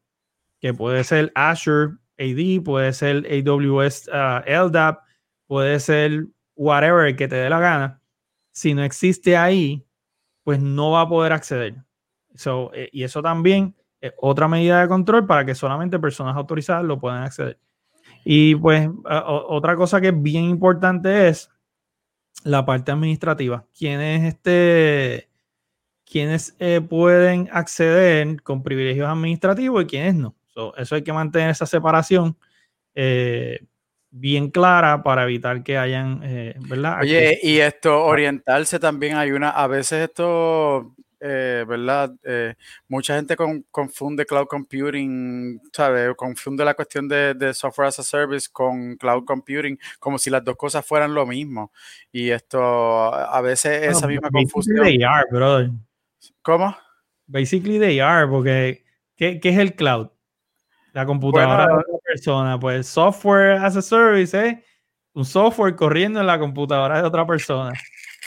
[0.59, 4.99] que puede ser Azure AD, puede ser AWS uh, LDAP,
[5.47, 8.01] puede ser whatever que te dé la gana,
[8.51, 9.85] si no existe ahí,
[10.43, 11.75] pues no va a poder acceder.
[12.73, 13.75] Eh, y eso también
[14.17, 17.59] otra medida de control para que solamente personas autorizadas lo puedan acceder.
[18.23, 21.49] Y pues otra cosa que es bien importante es
[22.43, 23.65] la parte administrativa.
[23.77, 25.29] ¿Quiénes, este,
[26.05, 30.35] quienes eh, pueden acceder con privilegios administrativos y quiénes no?
[30.75, 32.37] eso hay que mantener esa separación
[32.93, 33.65] eh,
[34.09, 36.99] bien clara para evitar que hayan, eh, ¿verdad?
[37.01, 42.13] Oye, y esto, orientarse también hay una, a veces esto eh, ¿verdad?
[42.23, 42.55] Eh,
[42.87, 43.35] mucha gente
[43.69, 46.15] confunde cloud computing, ¿sabes?
[46.15, 50.55] Confunde la cuestión de, software as a service con cloud computing como si las dos
[50.55, 51.71] cosas fueran lo mismo.
[52.11, 54.83] Y esto, a veces esa misma confusión.
[54.83, 55.71] They are, brother.
[56.41, 56.75] ¿Cómo?
[57.27, 58.83] Basically they are, porque
[59.15, 60.09] ¿qué, es el cloud?
[60.93, 62.59] La computadora de otra persona.
[62.59, 64.63] Pues software as a service, ¿eh?
[65.13, 67.73] Un software corriendo en la computadora de otra persona.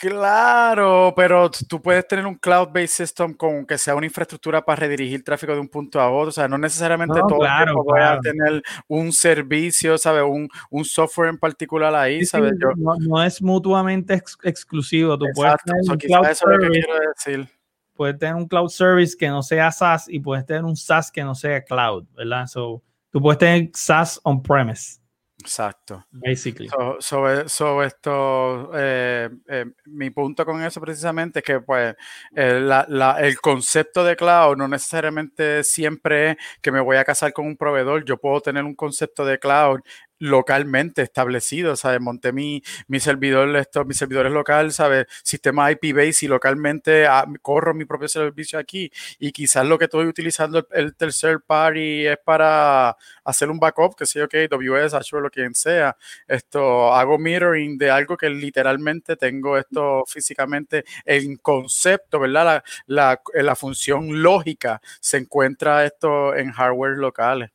[0.03, 5.23] Claro, pero tú puedes tener un cloud-based system con que sea una infraestructura para redirigir
[5.23, 6.31] tráfico de un punto a otro.
[6.31, 10.25] O sea, no necesariamente todo claro, el voy a tener un servicio, ¿sabes?
[10.25, 12.53] Un, un, software en particular ahí, ¿sabes?
[12.99, 15.17] no, es mutuamente exclusivo.
[15.17, 17.49] Tú puedes tener un cloud service,
[17.95, 21.23] Puedes tener un cloud service que no sea SaaS y puedes tener un SaaS que
[21.23, 22.49] no sea cloud, ¿verdad?
[22.49, 22.83] So,
[23.13, 25.02] tú puedes tener SaaS on-premise.
[25.41, 26.07] Exacto.
[26.11, 26.69] Basically.
[27.01, 31.95] Sobre esto, eh, eh, mi punto con eso precisamente es que pues
[32.35, 37.57] el concepto de cloud no necesariamente siempre es que me voy a casar con un
[37.57, 38.05] proveedor.
[38.05, 39.81] Yo puedo tener un concepto de cloud
[40.23, 42.01] localmente establecido, ¿sabes?
[42.01, 45.07] Monté mi, mi servidor, esto, mis servidores local, ¿sabes?
[45.25, 49.87] Sistema IP base y localmente ah, corro mi propio servicio aquí y quizás lo que
[49.87, 54.95] estoy utilizando el, tercer party es para hacer un backup, que sé yo, que AWS,
[54.95, 55.97] Azure, lo que sea.
[56.29, 62.63] Esto, hago mirroring de algo que literalmente tengo esto físicamente en concepto, ¿verdad?
[62.87, 67.52] La, la, la función lógica se encuentra esto en hardware locales.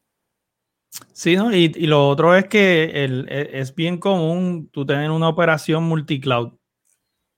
[1.14, 1.54] Sí, ¿no?
[1.54, 6.54] Y, lo otro es que e, es bien común tú tener una operación multicloud.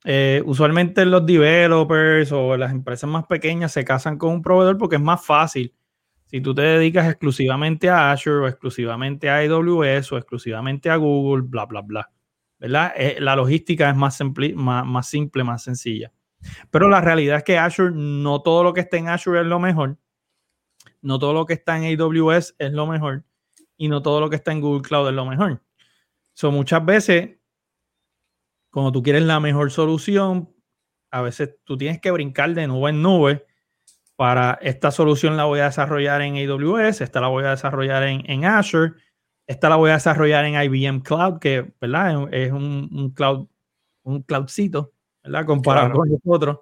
[0.06, 4.96] Eh, usualmente los developers o las empresas más pequeñas se casan con un proveedor porque
[4.96, 5.74] es más fácil.
[6.28, 11.44] Si tú te dedicas exclusivamente a Azure o exclusivamente a AWS o exclusivamente a Google,
[11.48, 12.12] bla, bla, bla.
[12.60, 12.94] ¿Verdad?
[12.98, 16.12] Eh, la logística es más, simple, más, más simple, más sencilla.
[16.72, 19.60] Pero la realidad es que Azure, no todo lo que está en Azure es lo
[19.60, 19.98] mejor.
[21.02, 23.24] No todo lo que está en AWS es lo mejor
[23.80, 25.64] y no todo lo que está en Google Cloud es lo mejor.
[26.34, 27.40] So, muchas veces
[28.70, 30.54] cuando tú quieres la mejor solución,
[31.12, 33.46] a veces tú tienes que brincar de nube en nube.
[34.16, 38.30] Para esta solución la voy a desarrollar en AWS, esta la voy a desarrollar en,
[38.30, 38.94] en Azure,
[39.48, 42.28] esta la voy a desarrollar en IBM Cloud, que ¿verdad?
[42.34, 43.48] es un, un cloud,
[44.04, 44.92] un cloudcito,
[45.24, 45.46] ¿verdad?
[45.46, 46.60] Comparado con los otros.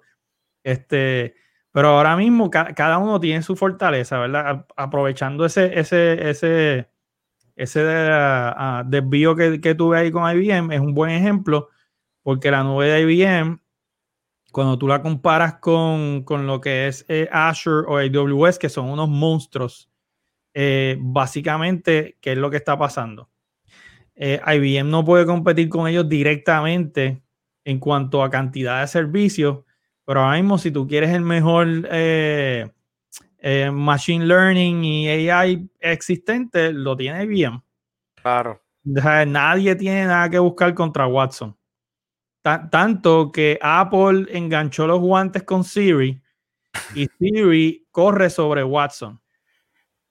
[0.62, 1.34] Este,
[1.72, 4.66] pero ahora mismo cada uno tiene su fortaleza, ¿verdad?
[4.76, 6.88] Aprovechando ese, ese, ese,
[7.58, 11.68] ese uh, desvío que, que, tuve ahí con IBM, es un buen ejemplo,
[12.22, 13.60] porque la nube de IBM,
[14.52, 18.88] cuando tú la comparas con, con lo que es eh, Azure o AWS, que son
[18.88, 19.90] unos monstruos,
[20.54, 23.28] eh, básicamente, ¿qué es lo que está pasando?
[24.14, 27.22] Eh, IBM no puede competir con ellos directamente
[27.64, 29.64] en cuanto a cantidad de servicios,
[30.04, 31.88] pero ahora mismo, si tú quieres el mejor
[33.38, 37.62] eh, Machine Learning y AI existente, lo tiene bien.
[38.20, 38.62] Claro.
[38.84, 41.56] nadie tiene nada que buscar contra Watson.
[42.42, 46.20] tanto que Apple enganchó los guantes con Siri
[46.94, 49.20] y Siri corre sobre Watson.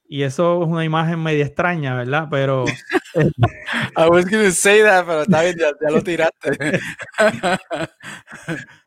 [0.10, 2.28] Y eso es una imagen media extraña, ¿verdad?
[2.32, 2.66] Pero.
[3.98, 6.80] I was going to say that, pero está bien, ya, ya lo tiraste.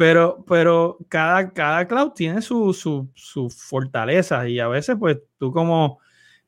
[0.00, 5.52] Pero, pero cada, cada cloud tiene su, su, su fortaleza y a veces pues tú
[5.52, 5.98] como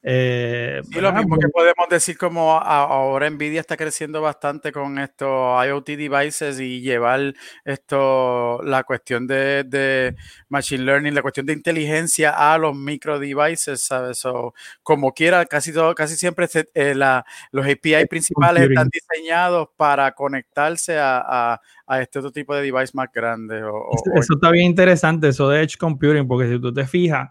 [0.04, 5.86] eh, lo mismo que podemos decir como ahora Nvidia está creciendo bastante con estos IoT
[5.90, 7.34] devices y llevar
[7.64, 10.16] esto, la cuestión de,
[10.48, 14.22] machine learning, la cuestión de inteligencia a los micro devices, ¿sabes?
[14.82, 16.94] como quiera, casi todo, casi siempre eh,
[17.52, 21.60] los API principales están diseñados para conectarse a,
[22.00, 23.60] este otro tipo de device más grande.
[24.16, 27.30] eso está bien interesante, eso de Edge Computing, porque si tú te fijas,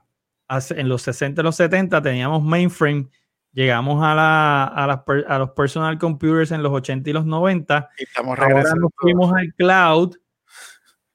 [0.72, 3.08] en los 60 y los 70 teníamos mainframe,
[3.54, 7.89] llegamos a, la, a, los personal computers en los 80 y los 90.
[7.97, 10.16] Y estamos ahora nos fuimos al cloud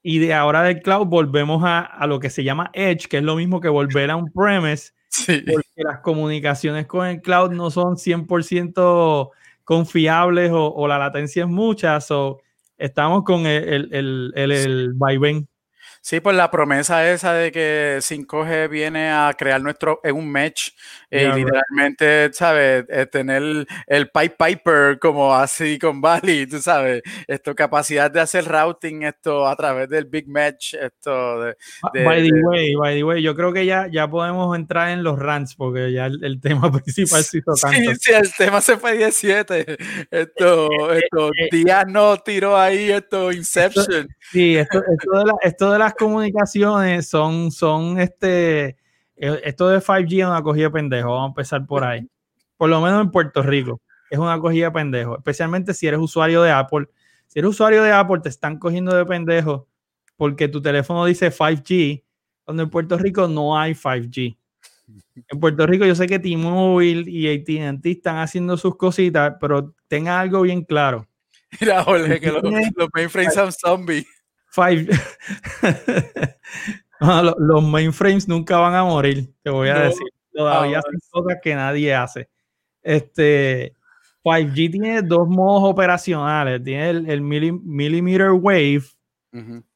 [0.03, 3.25] y de ahora del cloud volvemos a, a, lo que se llama Edge, que es
[3.25, 4.93] lo mismo que volver a un premise,
[5.27, 9.31] porque las comunicaciones con el cloud no son 100%
[9.65, 12.41] confiables o, o, la latencia es mucha, o
[12.79, 15.49] estamos con el, el, el, el vaivén.
[16.07, 20.69] Sí, pues la promesa esa de que 5G viene a crear nuestro, en un match
[21.11, 22.85] eh, y literalmente, ¿sabes?
[22.89, 28.45] Eh, tener el Pipe Piper como así con Valley, tú sabes, esto, capacidad de hacer
[28.45, 33.03] routing esto a través del Big Match, esto de, ah, by the way, by the
[33.03, 36.71] way, yo creo que ya, ya podemos entrar en los rants porque ya el, tema
[36.85, 37.77] principal se hizo tanto.
[37.77, 39.77] Sí, sí, el tema se fue 17.
[40.13, 44.07] Esto, esto, Díaz no tiró ahí esto, Inception.
[44.31, 48.77] Sí, esto, esto, de, la, esto de las comunicaciones son, son este,
[49.17, 52.09] eh, esto de 5G es una cogida de pendejo, vamos a empezar por ahí.
[52.57, 53.81] Por lo menos en Puerto Rico,
[54.11, 56.89] es una cogida de pendejo, especialmente si eres usuario de Apple.
[57.27, 59.69] Si eres usuario de Apple, te están cogiendo de pendejo
[60.17, 62.03] porque tu teléfono dice 5G,
[62.45, 64.37] cuando en Puerto Rico no hay 5G.
[65.29, 70.21] En Puerto Rico yo sé que T-Mobile y AT&T están haciendo sus cositas, pero tenga
[70.21, 71.07] algo bien claro.
[71.61, 74.07] Mira, Jorge, que los, los mainframes son zombies.
[77.39, 80.07] los, mainframes nunca van a morir, te voy a decir.
[80.33, 82.29] Todavía son cosas que nadie hace.
[82.83, 83.77] Este
[84.27, 86.63] 5G tiene dos modos operacionales.
[86.63, 88.83] Tiene el, millimeter wave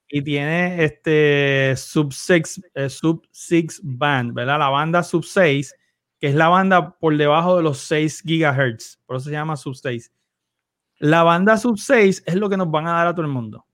[0.09, 4.59] y tiene este sub 6 eh, sub six band, ¿verdad?
[4.59, 5.75] La banda sub 6,
[6.19, 8.99] que es la banda por debajo de los 6 gigahertz.
[9.07, 10.13] Por eso se llama sub 6.
[10.99, 13.65] La banda sub 6 es lo que nos van a dar a todo el mundo.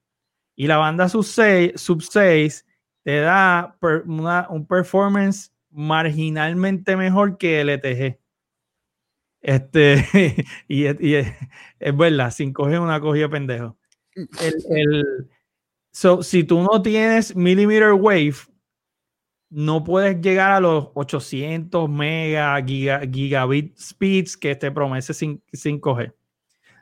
[0.57, 2.67] Y la banda sub 6, sub 6
[3.05, 3.77] te da
[4.49, 8.19] un performance marginalmente mejor que LTG.
[9.43, 10.05] Este,
[10.69, 10.97] y, es,
[11.97, 13.77] verdad, 5G es una cogida pendejo.
[14.41, 15.29] El,
[15.93, 18.35] so, si tú no tienes millimeter wave,
[19.51, 26.13] no puedes llegar a los 800 mega gigabit speeds que te promete 5G.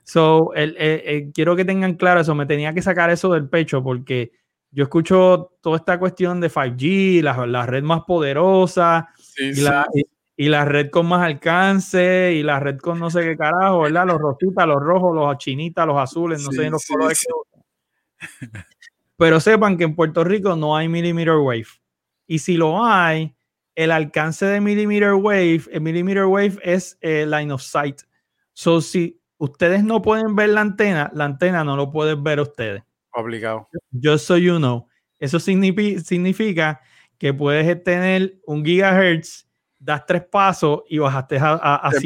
[0.04, 4.32] So, el, quiero que tengan claro eso, me tenía que sacar eso del pecho porque
[4.70, 9.86] yo escucho toda esta cuestión de 5G, la, la red más poderosa y, La,
[10.36, 14.06] y, la, red con más alcance y la red con no sé qué carajo, ¿verdad?
[14.06, 17.24] Los rositas, los rojos, los chinitas, los azules, no sé los colores
[19.16, 21.66] Pero sepan que en Puerto Rico no hay millimeter wave.
[22.26, 23.34] Y si lo hay,
[23.76, 28.02] el alcance de millimeter wave, el millimeter wave es eh, line of sight.
[28.54, 32.82] So, si ustedes no pueden ver la antena, la antena no lo pueden ver ustedes.
[33.12, 33.68] Obligado.
[33.90, 34.88] Yo soy uno.
[35.18, 36.80] Eso significa
[37.18, 39.46] que puedes tener un gigahertz,
[39.78, 41.90] das tres pasos y bajaste a, a,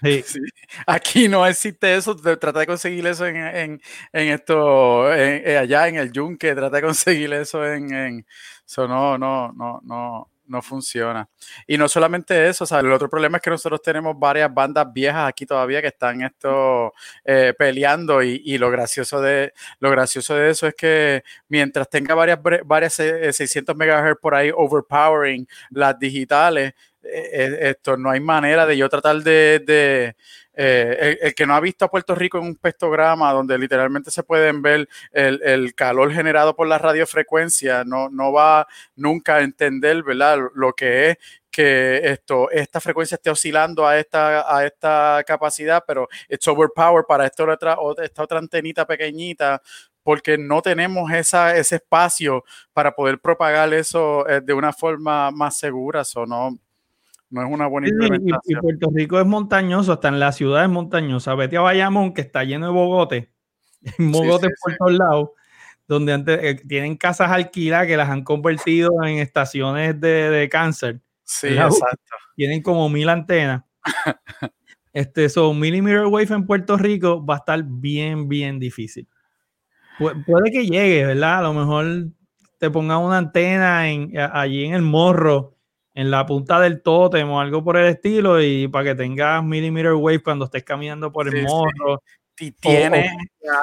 [0.00, 0.22] Sí.
[0.22, 0.38] Sí.
[0.86, 2.14] Aquí no existe eso.
[2.14, 3.80] Trata de conseguir eso en, en,
[4.12, 6.54] en esto, en- eh, allá en el Yunque.
[6.54, 8.26] Trata de conseguir eso en, en
[8.64, 11.28] eso no, no, no, no, no funciona.
[11.66, 14.86] Y no solamente eso, o sea, el otro problema es que nosotros tenemos varias bandas
[14.92, 16.92] viejas aquí todavía que están esto
[17.24, 22.14] eh, peleando y, y lo gracioso de lo gracioso de eso es que mientras tenga
[22.14, 28.20] varias varias eh, 600 MHz por ahí overpowering las digitales, eh, eh, esto no hay
[28.20, 30.14] manera de yo tratar de
[30.60, 34.24] eh, el, que no ha visto a Puerto Rico en un pestograma donde literalmente se
[34.24, 40.38] pueden ver el, calor generado por la radiofrecuencia, no, no va nunca a entender, ¿verdad?
[40.56, 46.08] Lo que es que esto, esta frecuencia esté oscilando a esta, a esta capacidad, pero
[46.28, 49.62] it's overpowered para esta otra, esta otra antenita pequeñita,
[50.02, 52.42] porque no tenemos esa, ese espacio
[52.72, 56.58] para poder propagar eso eh, de una forma más segura, no,
[57.30, 58.60] no es una buena sí, y- y, implementación.
[58.60, 61.34] Puerto Rico es montañoso, hasta en la ciudad es montañosa.
[61.34, 63.28] Vete a Bayamón, que está lleno de bogotes,
[63.98, 64.76] bogotes sí, por sí.
[64.78, 65.30] todos lados,
[65.86, 71.00] donde antes eh, tienen casas alquiladas que las han convertido en estaciones de, de cáncer.
[71.24, 71.66] Sí, ¿verdad?
[71.66, 72.14] exacto.
[72.36, 73.62] Tienen como mil antenas.
[74.90, 79.06] Este, so, millimeter wave en Puerto Rico va a estar bien, bien difícil.
[79.98, 81.38] Pu- puede que llegue, ¿verdad?
[81.38, 82.08] A lo mejor
[82.58, 85.57] te ponga una antena en, allí en el morro,
[85.98, 89.94] en la punta del tótem o algo por el estilo, y para que tengas millimeter
[89.94, 91.44] wave cuando estés caminando por el Sí, sí.
[91.46, 92.02] morro, o-
[92.60, 93.10] tiene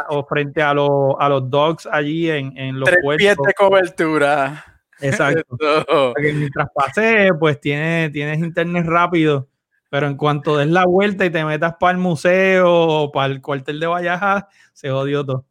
[0.09, 3.45] o, o frente a, los- a los dogs allí en, en los tres pies puertos.
[3.47, 4.65] de cobertura.
[4.99, 5.57] Exacto.
[6.21, 9.47] Mientras pase, pues tiene, tienes internet rápido,
[9.89, 13.41] pero en cuanto des la vuelta y te metas para el museo o para el
[13.41, 15.45] cuartel de Vallaja, se jodió todo.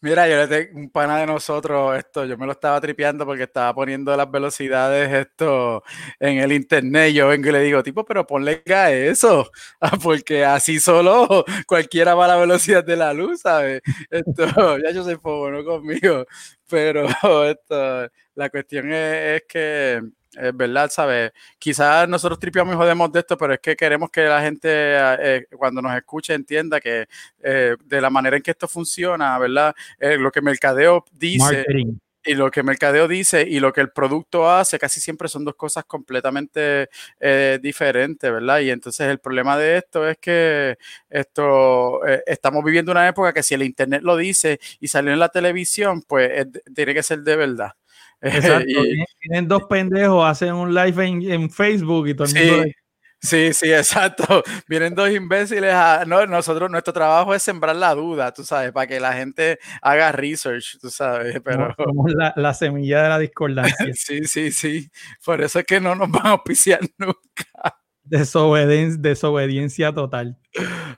[0.00, 3.44] Mira, yo le tengo un pana de nosotros, esto, yo me lo estaba tripeando porque
[3.44, 5.82] estaba poniendo las velocidades esto
[6.20, 7.12] en el internet.
[7.14, 9.50] Yo vengo y le digo, tipo, pero ponle a eso,
[10.02, 13.82] porque así solo cualquiera va a la velocidad de la luz, ¿sabes?
[14.10, 14.46] Esto,
[14.84, 16.26] ya yo soy no conmigo,
[16.68, 17.06] pero
[17.46, 20.02] esto, la cuestión es, es que
[20.36, 21.32] es verdad, ¿sabes?
[21.58, 25.46] Quizás nosotros tripeamos y jodemos de esto, pero es que queremos que la gente eh,
[25.56, 27.06] cuando nos escuche entienda que
[27.42, 29.74] eh, de la manera en que esto funciona, ¿verdad?
[29.98, 31.98] Eh, lo que Mercadeo dice Marketing.
[32.24, 35.54] y lo que Mercadeo dice y lo que el producto hace casi siempre son dos
[35.56, 36.88] cosas completamente
[37.20, 38.60] eh, diferentes, ¿verdad?
[38.60, 40.78] Y entonces el problema de esto es que
[41.10, 45.18] esto eh, estamos viviendo una época que si el internet lo dice y salió en
[45.18, 47.72] la televisión, pues tiene que ser de verdad.
[48.20, 48.66] Exacto.
[48.68, 52.72] Y- Tienen- dos pendejos, hacen un live en, en Facebook y todo el mundo Sí,
[53.20, 54.42] sí, sí, exacto.
[54.68, 56.04] Vienen dos imbéciles a...
[56.06, 60.12] No, nosotros, nuestro trabajo es sembrar la duda, tú sabes, para que la gente haga
[60.12, 61.74] research, tú sabes, pero...
[61.74, 63.86] somos- somos la, la semilla de la discordancia.
[63.94, 64.90] Sí, sí, sí.
[65.24, 67.78] Por eso es que no nos van a auspiciar nunca.
[68.02, 70.36] Desobediencia, desobediencia total.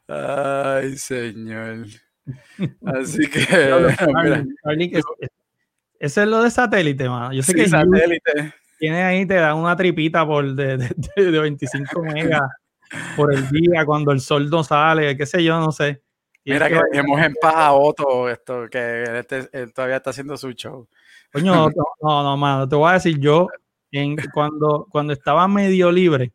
[0.09, 1.87] Ay, señor.
[2.85, 3.47] Así que,
[4.25, 4.45] mira,
[6.01, 7.33] eso es lo de satélite, mano.
[7.33, 8.55] Yo sé sí, que satélite.
[8.79, 12.43] tiene ahí, te da una tripita por de, de, de- de 25 megas
[13.17, 16.03] por el día cuando el sol no sale, qué sé yo, no sé.
[16.43, 20.11] Tienes Mira que dejemos en paz a Otto, esto, que él, este- él todavía está
[20.11, 20.89] haciendo su show.
[21.33, 21.69] Coño, no,
[22.01, 23.49] no, no, mano, te voy a decir, yo
[23.91, 26.33] en, cuando, cuando estaba medio libre,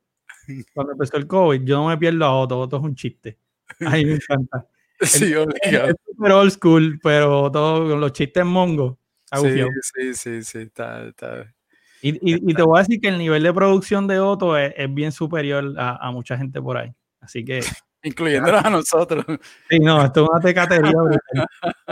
[0.73, 3.37] cuando empezó el COVID, yo no me pierdo a Otto, Otto es un chiste.
[3.85, 4.67] A mí me encanta.
[5.03, 5.87] Sí, obligado.
[5.89, 8.97] Es super old school, pero todo con los chistes mongos.
[9.37, 9.43] Sí,
[9.81, 11.53] sí, sí, sí, está, está.
[12.01, 14.73] Y, y- y te voy a decir que el nivel de producción de Otto es,
[14.75, 16.91] es bien superior a, a mucha gente por ahí.
[17.19, 17.59] Así que,
[18.03, 19.23] Incluyéndonos a nosotros.
[19.69, 20.91] sí, no, esto es una tecatería.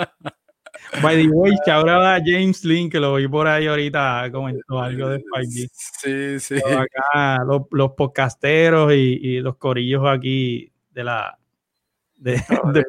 [1.03, 5.09] By the way, ahora a James Lynn, que lo vi por ahí ahorita, comentó algo
[5.09, 5.69] de 5G.
[5.71, 6.55] Sí, sí.
[6.63, 11.37] Pero acá los, los podcasteros y, y los corillos aquí de la...
[12.15, 12.33] De,
[12.73, 12.85] de-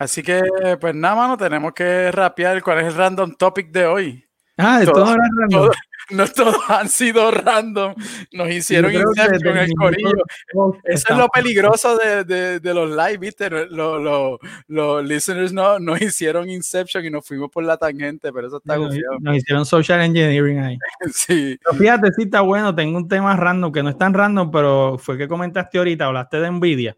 [0.00, 0.40] Así que,
[0.80, 4.24] pues nada, mano, tenemos que rapear cuál es el random topic de hoy.
[4.56, 5.70] ah, esto todo- random.
[6.10, 7.94] No todos han sido random.
[8.32, 10.24] Nos hicieron Inception desde el corillo.
[10.82, 13.48] Eso es lo peligroso de, de- de los live, ¿viste?
[13.48, 13.70] Los,
[14.02, 18.56] los- los listeners no, nos hicieron Inception y nos fuimos por la tangente, pero eso
[18.56, 19.18] está nos, gufiado.
[19.20, 20.78] nos hicieron social engineering ahí.
[21.14, 22.74] Sí, Pero fíjate, sí está bueno.
[22.74, 26.40] Tengo un tema random que no es tan random, pero fue que comentaste ahorita, hablaste
[26.40, 26.96] de Nvidia.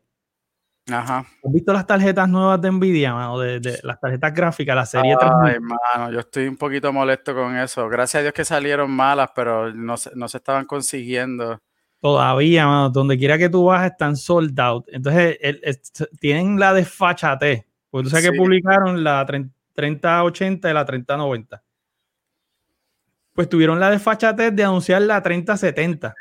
[0.91, 1.19] Ajá.
[1.19, 3.39] ¿Has visto las tarjetas nuevas de Nvidia, mano?
[3.39, 5.53] De, de las tarjetas gráficas, la serie 3000?
[5.55, 7.89] Ay, mano, yo estoy un poquito molesto con eso.
[7.89, 11.61] Gracias a Dios que salieron malas, pero no, se- no se estaban consiguiendo.
[12.01, 14.87] Todavía, mano, donde quiera que tú vas están sold out.
[14.89, 15.81] Entonces, el- el-
[16.19, 17.67] tienen la desfachate.
[17.91, 21.63] Porque tú sabes que publicaron la 30 3080 y la 3090.
[23.35, 26.15] Pues tuvieron la desfachatez de anunciar la 3070.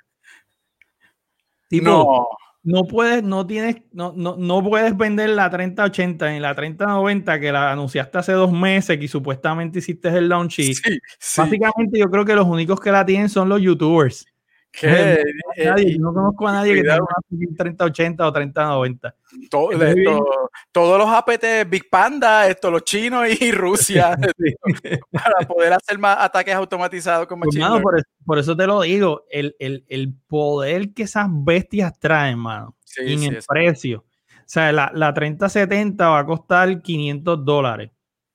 [1.68, 2.28] Tipo, No,
[2.64, 7.52] no puedes, no tienes, no, no, no puedes vender la 3080 ni la 3090 que
[7.52, 10.60] la anunciaste hace dos meses y supuestamente hiciste el launch.
[10.60, 11.42] Y Sí, sí.
[11.42, 14.26] Básicamente, yo creo que los únicos que la tienen son los youtubers.
[14.74, 15.22] Que,
[15.58, 17.08] eh, Nadie, no conozco a nadie que tenga cuidado.
[17.30, 19.16] una 3080 o 3090.
[19.50, 20.00] to- es muy bien.
[20.00, 24.18] esto- todos los APT Big Panda, esto, los chinos y Rusia,
[25.12, 28.82] para poder hacer más ataques automatizados con Pues, mano, por, eso, por eso te lo
[28.82, 33.40] digo, el, el- el poder que esas bestias traen, mano, Sí, y en sí, el
[33.46, 34.06] precio.
[34.40, 37.92] O sea, la, la 3070 va a costar 500 dólares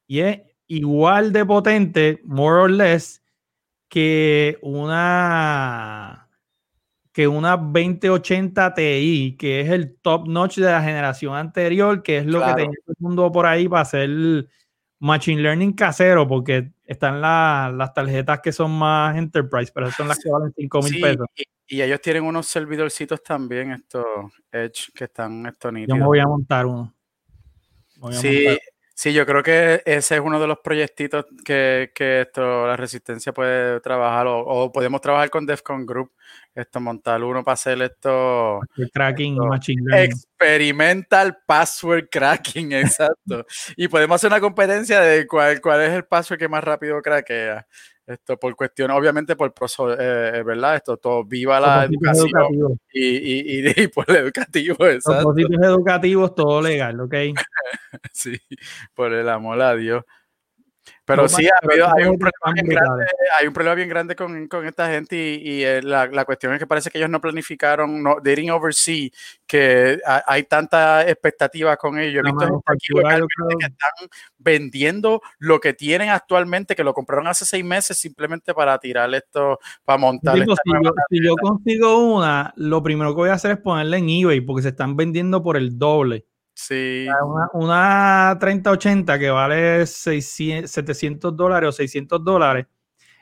[0.07, 3.23] y es igual de potente, more or less,
[3.89, 6.26] que una
[7.17, 12.27] que una 2080 Ti, que es el top notch de la generación anterior, que es
[12.27, 12.57] lo Claro.
[12.57, 14.11] que tenía todo el mundo por ahí para hacer
[14.99, 20.19] machine learning casero, porque están la- las tarjetas que son más enterprise, pero son las
[20.19, 21.27] que valen 5 mil Sí, pesos.
[21.67, 24.05] y, y ellos tienen unos servidorcitos también, estos
[24.53, 26.05] Edge, que están estos Yo me nítidos.
[26.07, 26.95] voy a montar uno.
[28.03, 28.59] A Sí, montar.
[28.97, 33.33] Sí, yo creo que ese es uno de los proyectitos que, que esto, la resistencia
[33.33, 36.13] puede trabajar, o, o podemos trabajar con Defcon Group,
[36.55, 38.61] esto, montar uno para hacer esto.
[38.79, 40.11] El cracking Esto, machine learning.
[40.11, 43.45] Experimental password cracking, exacto.
[43.77, 47.67] y podemos hacer una competencia de cuál, cuál es el password que más rápido craquea.
[48.07, 50.77] Esto por cuestión, obviamente por proso- eh, ¿verdad?
[50.77, 55.33] Esto todo, viva la educación y, y, y, y por el educativo, exacto.
[55.35, 57.15] Propósitos educativos, todo legal, ¿ok?
[58.13, 58.39] Sí,
[58.95, 60.05] por el amor a Dios.
[61.05, 63.07] Pero No, sí, ha habido- hay, un problema bien grande,
[63.39, 66.53] hay un problema bien grande con, con esta gente y, y, eh, la, la cuestión
[66.53, 69.13] es que parece que ellos no planificaron, no, they didn't oversee
[69.47, 72.21] que ha- hay tanta expectativa con ellos.
[72.21, 72.87] He La visto aquí
[73.59, 74.09] que están
[74.39, 79.59] vendiendo lo que tienen actualmente, que lo compraron hace seis meses simplemente para tirar esto,
[79.85, 83.53] para montar esta si, yo, si yo consigo una, lo primero que voy a hacer
[83.53, 86.27] es ponerla en eBay porque se están vendiendo por el doble.
[86.59, 92.67] Sí, Una, una 3080 que vale 600, 700 dólares o 600 dólares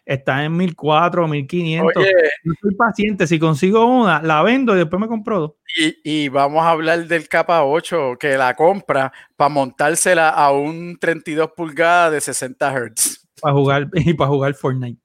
[0.06, 1.96] está en 1400 o 1500.
[1.96, 2.12] Oye,
[2.44, 3.26] Yo soy paciente.
[3.26, 5.52] Si consigo una, la vendo y después me compro dos.
[5.76, 10.96] Y, y vamos a hablar del capa 8 que la compra para montársela a un
[11.00, 13.28] 32 pulgadas de 60 Hz.
[13.40, 15.03] Para jugar y para jugar Fortnite.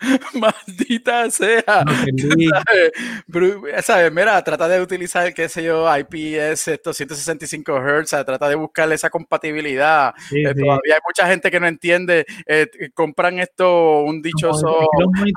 [0.34, 1.62] Maldita sea.
[1.66, 2.92] ¿Sabes?
[3.84, 4.12] ¿sabes?
[4.12, 8.26] Mira, trata de utilizar, qué sé yo, IPS, estos 165 Hz, ¿sabes?
[8.26, 10.14] trata de buscarle esa compatibilidad.
[10.28, 10.60] Sí, Eh, sí.
[10.62, 14.78] Todavía hay mucha gente que no entiende, eh, compran esto, un dichoso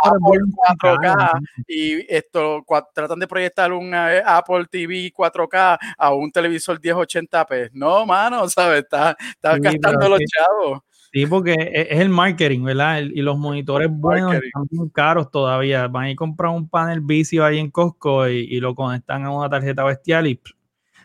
[0.04, 5.78] Apple vuelven 4K caros, y esto cua- tratan de proyectar un eh, Apple TV 4K
[5.98, 7.70] a un televisor 1080p.
[7.74, 8.80] No, mano, ¿sabes?
[8.84, 10.80] Está, está Sí, gastando pero los chavos.
[11.16, 13.00] Sí, porque e- es el marketing, ¿verdad?
[13.00, 14.48] El- y los monitores buenos marketing.
[14.48, 15.88] están muy caros todavía.
[15.88, 19.24] Van a ir a comprar un panel vicio ahí en Costco y, y lo conectan
[19.26, 20.54] a una tarjeta bestial y pff,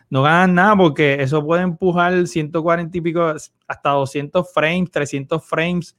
[0.09, 3.33] no ganan nada porque eso puede empujar 140 y pico,
[3.67, 5.97] hasta 200 frames, 300 frames,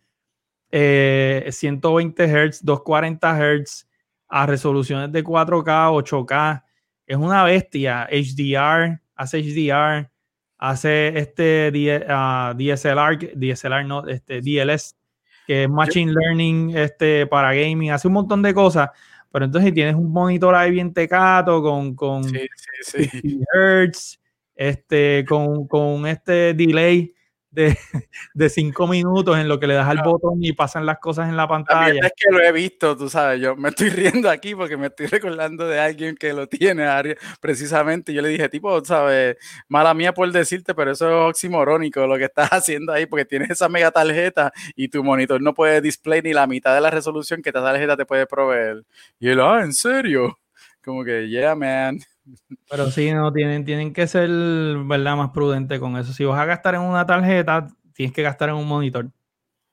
[0.73, 3.89] eh, 120 Hz, 240 Hz
[4.29, 6.65] a resoluciones de 4K, 8K.
[7.07, 8.09] Es una bestia.
[8.11, 10.11] HDR, hace HDR,
[10.63, 14.95] hace este D- ah, DSLR, DSLR no, este DLS,
[15.45, 18.91] que es Machine Learning este, para gaming, hace un montón de cosas.
[19.33, 23.11] Pero entonces si tienes un monitor ahí bien tecato con, con Sí, sí, sí.
[23.11, 24.21] 60 Hz,
[24.55, 27.12] este, con, con este delay
[27.53, 27.79] de,
[28.35, 31.37] de cinco minutos en lo que le das al botón y pasan las cosas en
[31.37, 32.07] la La pantalla.
[32.07, 35.07] es que lo he visto, tú sabes, yo me estoy riendo aquí porque me estoy
[35.07, 36.87] recordando de alguien que lo tiene
[37.41, 38.13] precisamente.
[38.13, 39.37] Yo le dije, tipo, sabes,
[39.69, 43.51] mala mía por decirte, pero eso es oximorónico lo que estás haciendo ahí porque tienes
[43.51, 47.43] esa mega tarjeta y tu monitor no puede display ni la mitad de la resolución
[47.43, 48.83] que esta tarjeta te puede proveer.
[49.21, 50.39] Y él, ah, ¿en serio?
[50.83, 51.99] Como que, yeah, man.
[52.71, 54.29] Pero sí, no, tienen, tienen que ser,
[54.85, 55.17] ¿verdad?
[55.17, 56.13] Más prudente con eso.
[56.13, 59.11] Si vas a gastar en una tarjeta, tienes que gastar en un monitor.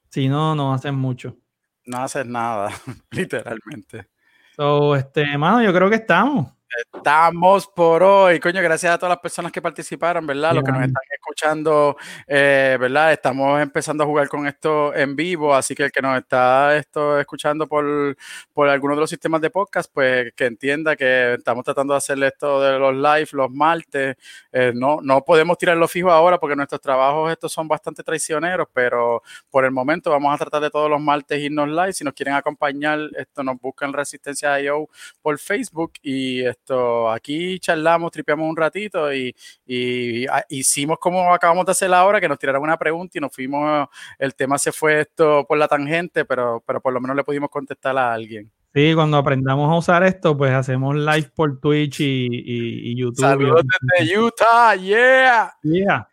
[0.09, 1.37] Si no, no hacen mucho.
[1.85, 2.71] No haces nada,
[3.11, 4.09] literalmente.
[4.55, 6.51] So, este, mano, yo creo que estamos.
[6.93, 10.53] Estamos por hoy, coño, gracias a todas las personas que participaron, ¿verdad?
[10.53, 11.97] Los que nos están escuchando,
[12.27, 13.11] eh, ¿verdad?
[13.11, 17.19] Estamos empezando a jugar con esto en vivo, así que el que nos está esto
[17.19, 18.15] escuchando por,
[18.53, 22.21] por alguno de los sistemas de podcast, pues que entienda que estamos tratando de hacer
[22.23, 24.15] esto de los live los martes.
[24.51, 29.23] Eh, no, no podemos tirarlo fijo ahora porque nuestros trabajos estos son bastante traicioneros, pero
[29.49, 31.93] por el momento vamos a tratar de todos los martes irnos live.
[31.93, 34.87] Si nos quieren acompañar, esto nos buscan Resistencia IO
[35.21, 39.35] por Facebook y esto aquí charlamos, tripeamos un ratito y,
[39.65, 43.87] y, hicimos como acabamos de hacer ahora, que nos tiraron una pregunta y nos fuimos,
[44.17, 47.49] el tema se fue esto por la tangente, pero, pero por lo menos le pudimos
[47.49, 48.51] contestar a alguien.
[48.73, 53.19] Sí, cuando aprendamos a usar esto, pues hacemos live por Twitch y, y- y YouTube.
[53.21, 53.63] Saludos
[53.97, 55.51] desde Utah, yeah.
[55.63, 56.07] Yeah.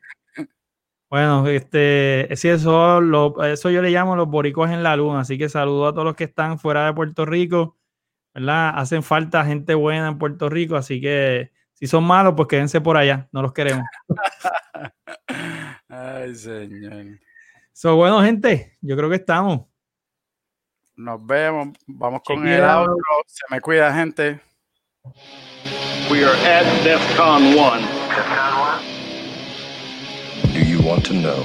[1.11, 5.37] Bueno, este, sí, eso, lo- eso yo le llamo los boricos en la luna, así
[5.39, 7.77] que saludo a todos los que están fuera de Puerto Rico,
[8.37, 8.73] ¿verdad?
[8.77, 12.99] Hacen falta gente buena en Puerto Rico, así que si son malos, pues quédense por
[12.99, 13.85] allá, no los queremos.
[15.89, 17.19] Ay, señor.
[17.73, 19.63] So, bueno, gente, yo creo que estamos.
[20.97, 21.69] Nos vemos.
[21.87, 22.97] Vamos con el outro.
[23.27, 24.41] Se me cuida, gente.
[26.11, 27.89] We are at DEFCON 1.
[30.53, 31.43] Do you want to know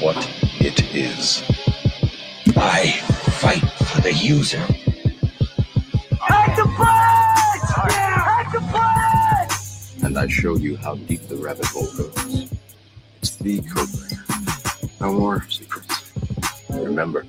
[0.00, 0.16] what
[0.60, 1.42] it is?
[2.56, 3.00] I
[3.40, 4.62] fight for the user.
[10.02, 12.50] And I show you how deep the rabbit hole goes.
[13.20, 14.94] It's the breaker.
[15.00, 16.12] No more secrets.
[16.70, 17.26] Remember,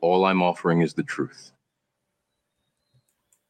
[0.00, 1.52] all I'm offering is the truth.